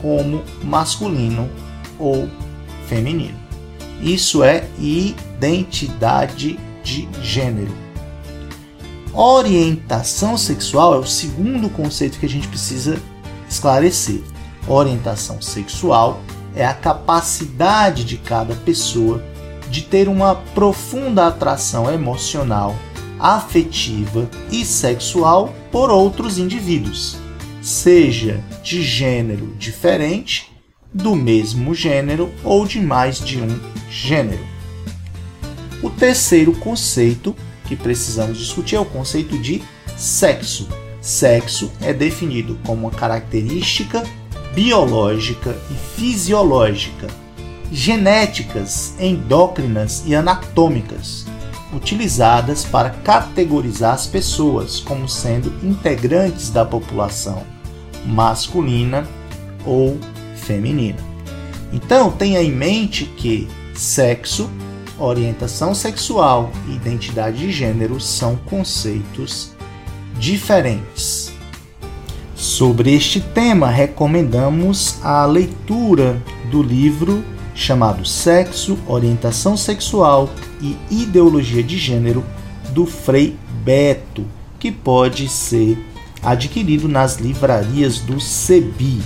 como 0.00 0.42
masculino 0.62 1.48
ou 1.98 2.28
feminino. 2.86 3.38
Isso 4.00 4.42
é 4.42 4.68
identidade 4.78 6.58
de 6.82 7.08
gênero. 7.22 7.72
Orientação 9.12 10.36
sexual 10.36 10.94
é 10.94 10.98
o 10.98 11.06
segundo 11.06 11.70
conceito 11.70 12.18
que 12.18 12.26
a 12.26 12.28
gente 12.28 12.48
precisa 12.48 13.00
esclarecer. 13.48 14.20
Orientação 14.68 15.40
sexual 15.40 16.20
é 16.54 16.66
a 16.66 16.74
capacidade 16.74 18.04
de 18.04 18.18
cada 18.18 18.54
pessoa 18.54 19.22
de 19.70 19.82
ter 19.82 20.08
uma 20.08 20.34
profunda 20.54 21.26
atração 21.26 21.90
emocional, 21.92 22.76
afetiva 23.18 24.28
e 24.50 24.64
sexual 24.64 25.54
por 25.72 25.90
outros 25.90 26.38
indivíduos, 26.38 27.16
seja 27.62 28.42
de 28.66 28.82
gênero 28.82 29.54
diferente, 29.56 30.52
do 30.92 31.14
mesmo 31.14 31.72
gênero 31.72 32.32
ou 32.42 32.66
de 32.66 32.80
mais 32.80 33.20
de 33.20 33.40
um 33.40 33.60
gênero. 33.88 34.44
O 35.80 35.88
terceiro 35.88 36.52
conceito 36.52 37.32
que 37.68 37.76
precisamos 37.76 38.38
discutir 38.38 38.74
é 38.74 38.80
o 38.80 38.84
conceito 38.84 39.38
de 39.38 39.62
sexo. 39.96 40.68
Sexo 41.00 41.70
é 41.80 41.92
definido 41.92 42.58
como 42.66 42.88
uma 42.88 42.90
característica 42.90 44.02
biológica 44.52 45.56
e 45.70 45.96
fisiológica, 45.96 47.06
genéticas, 47.70 48.96
endócrinas 48.98 50.02
e 50.04 50.12
anatômicas, 50.12 51.24
utilizadas 51.72 52.64
para 52.64 52.90
categorizar 52.90 53.94
as 53.94 54.08
pessoas 54.08 54.80
como 54.80 55.08
sendo 55.08 55.54
integrantes 55.64 56.50
da 56.50 56.64
população 56.64 57.54
masculina 58.06 59.06
ou 59.64 59.98
feminina. 60.36 60.98
Então, 61.72 62.10
tenha 62.10 62.42
em 62.42 62.52
mente 62.52 63.04
que 63.04 63.48
sexo, 63.74 64.48
orientação 64.98 65.74
sexual 65.74 66.50
e 66.68 66.76
identidade 66.76 67.38
de 67.38 67.52
gênero 67.52 68.00
são 68.00 68.36
conceitos 68.36 69.52
diferentes. 70.18 71.32
Sobre 72.34 72.94
este 72.94 73.20
tema, 73.20 73.68
recomendamos 73.68 74.98
a 75.02 75.24
leitura 75.26 76.22
do 76.50 76.62
livro 76.62 77.24
chamado 77.54 78.04
Sexo, 78.04 78.78
Orientação 78.86 79.56
Sexual 79.56 80.30
e 80.60 80.76
Ideologia 80.90 81.62
de 81.62 81.78
Gênero 81.78 82.22
do 82.70 82.84
Frei 82.84 83.36
Beto, 83.64 84.24
que 84.58 84.70
pode 84.70 85.28
ser 85.28 85.78
adquirido 86.26 86.88
nas 86.88 87.16
livrarias 87.18 88.00
do 88.00 88.20
Sebi. 88.20 89.00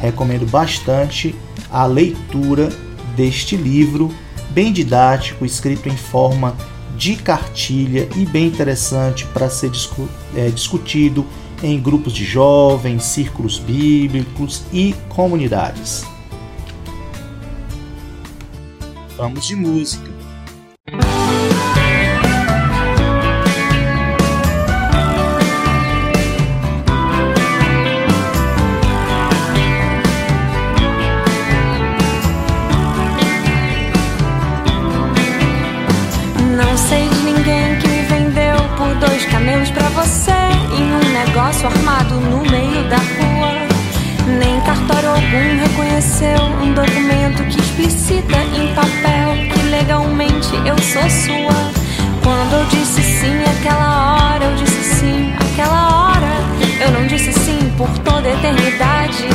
Recomendo 0.00 0.46
bastante 0.46 1.34
a 1.68 1.84
leitura 1.84 2.68
deste 3.16 3.56
livro, 3.56 4.14
bem 4.50 4.72
didático, 4.72 5.44
escrito 5.44 5.88
em 5.88 5.96
forma 5.96 6.56
de 6.96 7.16
cartilha 7.16 8.08
e 8.16 8.24
bem 8.24 8.46
interessante 8.46 9.26
para 9.26 9.50
ser 9.50 9.70
discu 9.70 10.08
é, 10.36 10.48
discutido 10.50 11.26
em 11.62 11.80
grupos 11.80 12.12
de 12.12 12.24
jovens, 12.24 13.04
círculos 13.04 13.58
bíblicos 13.58 14.62
e 14.72 14.94
comunidades. 15.08 16.04
Vamos 19.16 19.46
de 19.46 19.56
música. 19.56 20.11
Negócio 41.52 41.66
armado 41.66 42.14
no 42.14 42.38
meio 42.50 42.82
da 42.88 42.96
rua. 42.96 43.52
Nem 44.38 44.60
cartório 44.62 45.10
algum 45.10 45.58
reconheceu 45.60 46.42
um 46.62 46.72
documento 46.72 47.44
que 47.44 47.60
explicita 47.60 48.38
em 48.38 48.74
papel 48.74 49.52
que 49.52 49.62
legalmente 49.68 50.54
eu 50.64 50.78
sou 50.78 51.02
sua. 51.10 51.72
Quando 52.22 52.54
eu 52.54 52.64
disse 52.66 53.02
sim 53.02 53.42
aquela 53.44 54.14
hora, 54.14 54.44
eu 54.44 54.54
disse 54.56 54.94
sim 54.96 55.32
aquela 55.34 56.06
hora. 56.06 56.30
Eu 56.80 56.90
não 56.92 57.06
disse 57.06 57.32
sim 57.32 57.70
por 57.76 57.90
toda 57.98 58.30
eternidade. 58.30 59.28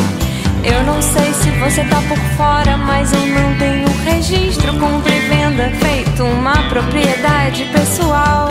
Eu 0.64 0.84
não 0.84 1.02
sei 1.02 1.32
se 1.34 1.52
você 1.60 1.84
tá 1.84 2.02
por 2.08 2.18
fora, 2.36 2.78
mas 2.78 3.14
eu 3.14 3.26
não 3.28 3.54
tenho 3.58 3.88
registro, 4.04 4.74
compra 4.80 5.14
e 5.14 5.20
venda, 5.30 5.72
feito 5.80 6.24
uma 6.24 6.64
propriedade 6.70 7.64
pessoal. 7.66 8.50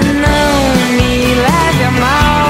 Não 0.00 0.67
me 0.90 1.34
leve 1.34 1.84
a 1.84 1.90
mal, 1.90 2.48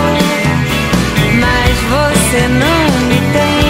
mas 1.40 1.79
você 1.90 2.48
não 2.48 3.07
me 3.09 3.33
tem. 3.33 3.67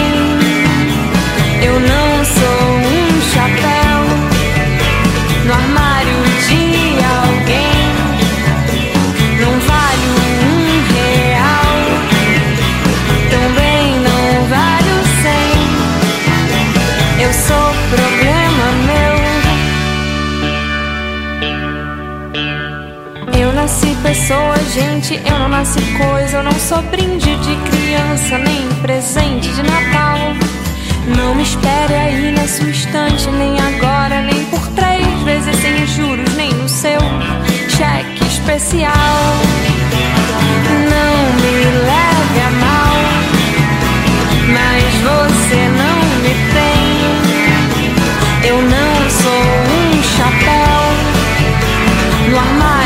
Nasci 23.69 23.95
pessoa, 24.01 24.55
gente. 24.73 25.21
Eu 25.29 25.37
não 25.37 25.47
nasci 25.47 25.79
coisa. 25.95 26.37
Eu 26.37 26.43
não 26.43 26.51
sou 26.53 26.81
brinde 26.81 27.35
de 27.35 27.55
criança, 27.69 28.39
nem 28.39 28.67
presente 28.81 29.47
de 29.47 29.61
Natal. 29.61 30.17
Não 31.15 31.35
me 31.35 31.43
espere 31.43 31.93
aí 31.93 32.31
na 32.31 32.47
sua 32.47 32.69
estante, 32.69 33.29
nem 33.29 33.59
agora, 33.59 34.21
nem 34.23 34.43
por 34.45 34.65
três 34.69 35.05
vezes 35.23 35.55
sem 35.61 35.85
juros, 35.85 36.33
nem 36.35 36.51
no 36.53 36.67
seu 36.67 36.99
cheque 37.69 38.25
especial. 38.25 39.37
Não 40.89 41.33
me 41.41 41.65
leve 41.91 42.39
a 42.47 42.51
mal, 42.65 42.97
mas 44.51 44.83
você 45.09 45.59
não 45.77 45.97
me 46.23 46.33
tem. 46.57 46.89
Eu 48.49 48.61
não 48.63 49.09
sou 49.09 49.43
um 49.77 50.03
chapéu 50.03 50.79
no 52.29 52.37
armário 52.37 52.78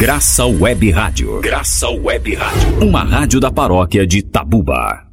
Graça 0.00 0.46
Web 0.46 0.90
Rádio. 0.92 1.40
Graça 1.42 1.86
Web 1.90 2.34
Rádio. 2.34 2.88
Uma 2.88 3.04
rádio 3.04 3.38
da 3.38 3.50
paróquia 3.50 4.06
de 4.06 4.22
Tabuba. 4.22 5.06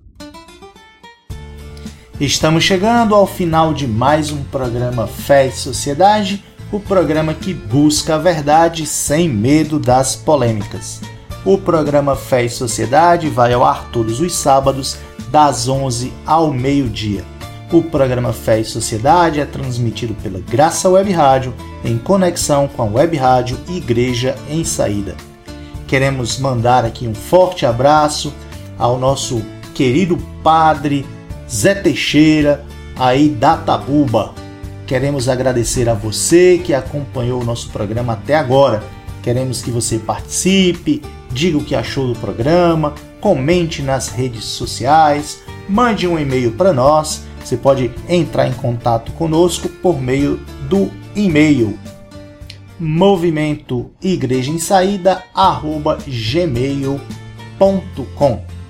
Estamos 2.21 2.63
chegando 2.63 3.13
ao 3.13 3.27
final 3.27 3.73
de 3.73 3.85
mais 3.85 4.31
um 4.31 4.41
programa 4.45 5.05
Fé 5.05 5.47
e 5.47 5.51
Sociedade, 5.51 6.41
o 6.71 6.79
programa 6.79 7.33
que 7.33 7.53
busca 7.53 8.15
a 8.15 8.17
verdade 8.17 8.85
sem 8.85 9.27
medo 9.27 9.77
das 9.77 10.15
polêmicas. 10.15 11.01
O 11.43 11.57
programa 11.57 12.15
Fé 12.15 12.45
e 12.45 12.49
Sociedade 12.49 13.27
vai 13.27 13.51
ao 13.51 13.65
ar 13.65 13.89
todos 13.91 14.21
os 14.21 14.33
sábados, 14.33 14.97
das 15.29 15.67
11 15.67 16.13
ao 16.25 16.53
meio-dia. 16.53 17.25
O 17.69 17.81
programa 17.81 18.31
Fé 18.31 18.61
e 18.61 18.63
Sociedade 18.63 19.41
é 19.41 19.45
transmitido 19.45 20.13
pela 20.23 20.39
Graça 20.39 20.87
Web 20.87 21.11
Rádio 21.11 21.53
em 21.83 21.97
conexão 21.97 22.65
com 22.65 22.81
a 22.81 22.85
Web 22.85 23.17
Rádio 23.17 23.59
Igreja 23.67 24.37
em 24.49 24.63
Saída. 24.63 25.17
Queremos 25.85 26.39
mandar 26.39 26.85
aqui 26.85 27.05
um 27.05 27.13
forte 27.13 27.65
abraço 27.65 28.33
ao 28.79 28.97
nosso 28.97 29.41
querido 29.73 30.17
padre 30.41 31.05
Zé 31.49 31.75
Teixeira, 31.75 32.65
aí 32.95 33.27
da 33.27 33.57
Tabuba. 33.57 34.33
Queremos 34.85 35.27
agradecer 35.27 35.89
a 35.89 35.93
você 35.93 36.61
que 36.63 36.73
acompanhou 36.73 37.41
o 37.41 37.45
nosso 37.45 37.69
programa 37.69 38.13
até 38.13 38.35
agora. 38.35 38.81
Queremos 39.21 39.61
que 39.61 39.71
você 39.71 39.97
participe, 39.97 41.01
diga 41.29 41.57
o 41.57 41.63
que 41.63 41.75
achou 41.75 42.07
do 42.07 42.17
programa, 42.17 42.93
comente 43.19 43.81
nas 43.81 44.07
redes 44.07 44.45
sociais, 44.45 45.39
mande 45.67 46.07
um 46.07 46.17
e-mail 46.17 46.53
para 46.53 46.71
nós. 46.71 47.27
Você 47.47 47.55
pode 47.55 47.89
entrar 48.09 48.45
em 48.45 48.51
contato 48.51 49.13
conosco 49.13 49.69
por 49.69 50.01
meio 50.01 50.37
do 50.67 50.91
e-mail 51.15 51.79
movimento 52.77 53.89
igreja 54.01 54.51
em 54.51 54.59
saída 54.59 55.23
gmail.com 56.05 57.07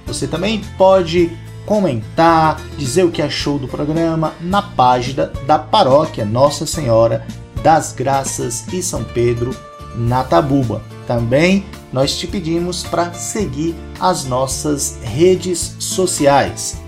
você 0.06 0.28
também 0.28 0.62
pode 0.78 1.36
comentar 1.66 2.62
dizer 2.78 3.04
o 3.04 3.10
que 3.12 3.24
achou 3.24 3.58
do 3.58 3.68
programa 3.68 4.36
na 4.40 4.62
página 4.62 5.26
da 5.48 5.58
paróquia 5.58 6.24
Nossa 6.24 6.68
Senhora 6.68 7.26
das 7.64 7.94
Graças 7.94 8.64
e 8.72 8.84
São 8.84 9.04
Pedro 9.04 9.56
na 9.96 10.24
Tabuba. 10.24 10.84
Também 11.08 11.66
nós 11.92 12.16
te 12.16 12.28
pedimos 12.28 12.84
para 12.84 13.12
seguir 13.14 13.76
as 14.00 14.24
nossas 14.24 15.00
redes 15.02 15.76
sociais 15.80 16.86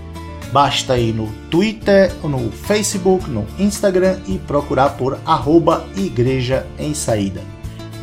Basta 0.52 0.98
ir 0.98 1.14
no 1.14 1.28
Twitter, 1.48 2.12
no 2.24 2.50
Facebook, 2.50 3.30
no 3.30 3.46
Instagram 3.58 4.18
e 4.26 4.36
procurar 4.38 4.90
por 4.90 5.18
arroba 5.24 5.86
Igreja 5.96 6.66
em 6.78 6.92
Saída. 6.92 7.40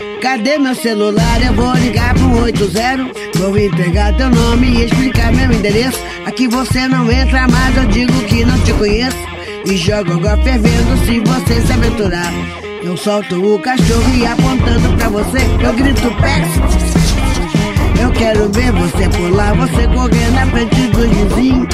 Cadê 0.21 0.59
meu 0.59 0.75
celular? 0.75 1.43
Eu 1.43 1.53
vou 1.53 1.73
ligar 1.73 2.13
pro 2.13 2.43
80. 2.43 3.39
Vou 3.39 3.57
entregar 3.57 4.15
teu 4.15 4.29
nome 4.29 4.67
e 4.67 4.85
explicar 4.85 5.33
meu 5.33 5.51
endereço. 5.51 5.99
Aqui 6.25 6.47
você 6.47 6.87
não 6.87 7.11
entra 7.11 7.47
mais, 7.47 7.75
eu 7.75 7.85
digo 7.85 8.13
que 8.25 8.45
não 8.45 8.57
te 8.59 8.71
conheço. 8.73 9.17
E 9.65 9.75
jogo 9.75 10.13
água 10.13 10.37
fervendo 10.43 11.05
se 11.05 11.19
você 11.21 11.61
se 11.61 11.73
aventurar. 11.73 12.31
Eu 12.83 12.95
solto 12.95 13.35
o 13.35 13.59
cachorro 13.59 14.15
e 14.15 14.25
apontando 14.25 14.95
pra 14.95 15.09
você, 15.09 15.39
eu 15.59 15.73
grito 15.73 16.11
Pex. 16.21 17.99
Eu 17.99 18.11
quero 18.11 18.47
ver 18.49 18.71
você 18.71 19.09
pular, 19.09 19.55
você 19.55 19.87
correr 19.87 20.31
na 20.33 20.45
frente 20.47 20.87
dos 20.87 21.07
vizinhos. 21.07 21.67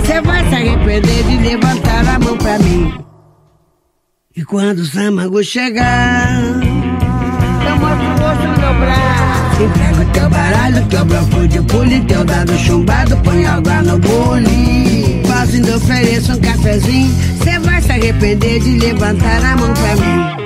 Você 0.00 0.20
vai 0.20 0.46
se 0.48 0.54
arrepender 0.54 1.22
de 1.24 1.36
levantar 1.38 2.06
a 2.08 2.18
mão 2.18 2.36
pra 2.36 2.58
mim. 2.58 2.92
E 4.36 4.44
quando 4.44 4.80
o 4.80 4.84
Samago 4.84 5.42
chegar, 5.42 6.55
o 8.66 8.72
rosto 8.72 8.72
no 8.72 8.74
meu 8.74 8.74
braço. 8.74 9.62
Entrego 9.62 10.12
teu 10.12 10.30
baralho, 10.30 10.86
teu 10.86 11.04
bloco 11.04 11.48
de 11.48 11.62
pule, 11.62 12.00
teu 12.02 12.24
dado 12.24 12.58
chumbado, 12.58 13.16
põe 13.18 13.46
água 13.46 13.82
no 13.82 13.98
bule. 13.98 15.22
Quase 15.26 15.56
ainda 15.56 15.76
um 15.76 16.40
cafezinho, 16.40 17.14
cê 17.42 17.58
vai 17.58 17.80
se 17.80 17.92
arrepender 17.92 18.60
de 18.60 18.78
levantar 18.78 19.44
a 19.44 19.56
mão 19.56 19.72
pra 19.74 19.96
mim. 19.96 20.45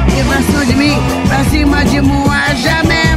de 0.23 0.65
de 0.65 0.75
mim, 0.75 0.97
pra 1.27 1.43
cima 1.45 1.83
de 1.83 2.01
Moajamé, 2.01 3.15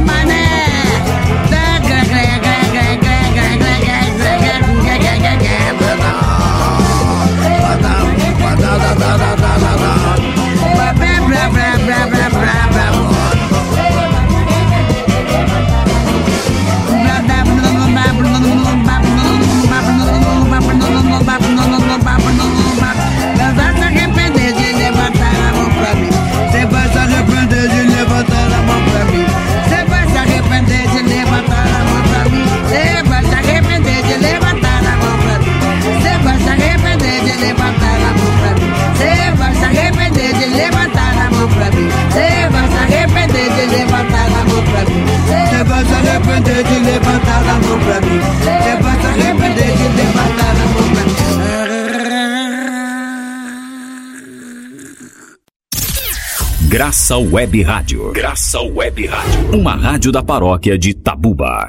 Você 42.15 42.47
vai 42.49 42.63
se 42.69 42.77
arrepender 42.77 43.49
de 43.51 43.65
levantar 43.75 44.27
a 44.27 44.45
mão 44.45 44.63
pra 44.63 44.85
mim. 44.85 45.03
Você 45.25 45.63
vai 45.65 45.83
se 45.83 45.93
arrepender 45.93 46.63
de 46.63 46.79
levantar 46.79 47.41
a 47.41 47.53
mão 47.59 47.77
pra 47.79 47.99
mim. 47.99 48.19
Você 48.39 48.75
vai 48.81 48.95
se 49.01 49.07
arrepender 49.07 49.71
de 49.75 49.87
levantar 49.97 50.51
a 50.51 50.65
mão 50.65 50.85
pra 50.93 51.03
mim. 51.03 51.15
Graça 56.69 57.17
Web 57.17 57.63
Rádio. 57.63 58.11
Graça 58.13 58.61
Web 58.61 59.07
Rádio. 59.07 59.51
Uma 59.53 59.75
rádio 59.75 60.11
da 60.11 60.23
paróquia 60.23 60.77
de 60.77 60.93
Tabuba. 60.93 61.63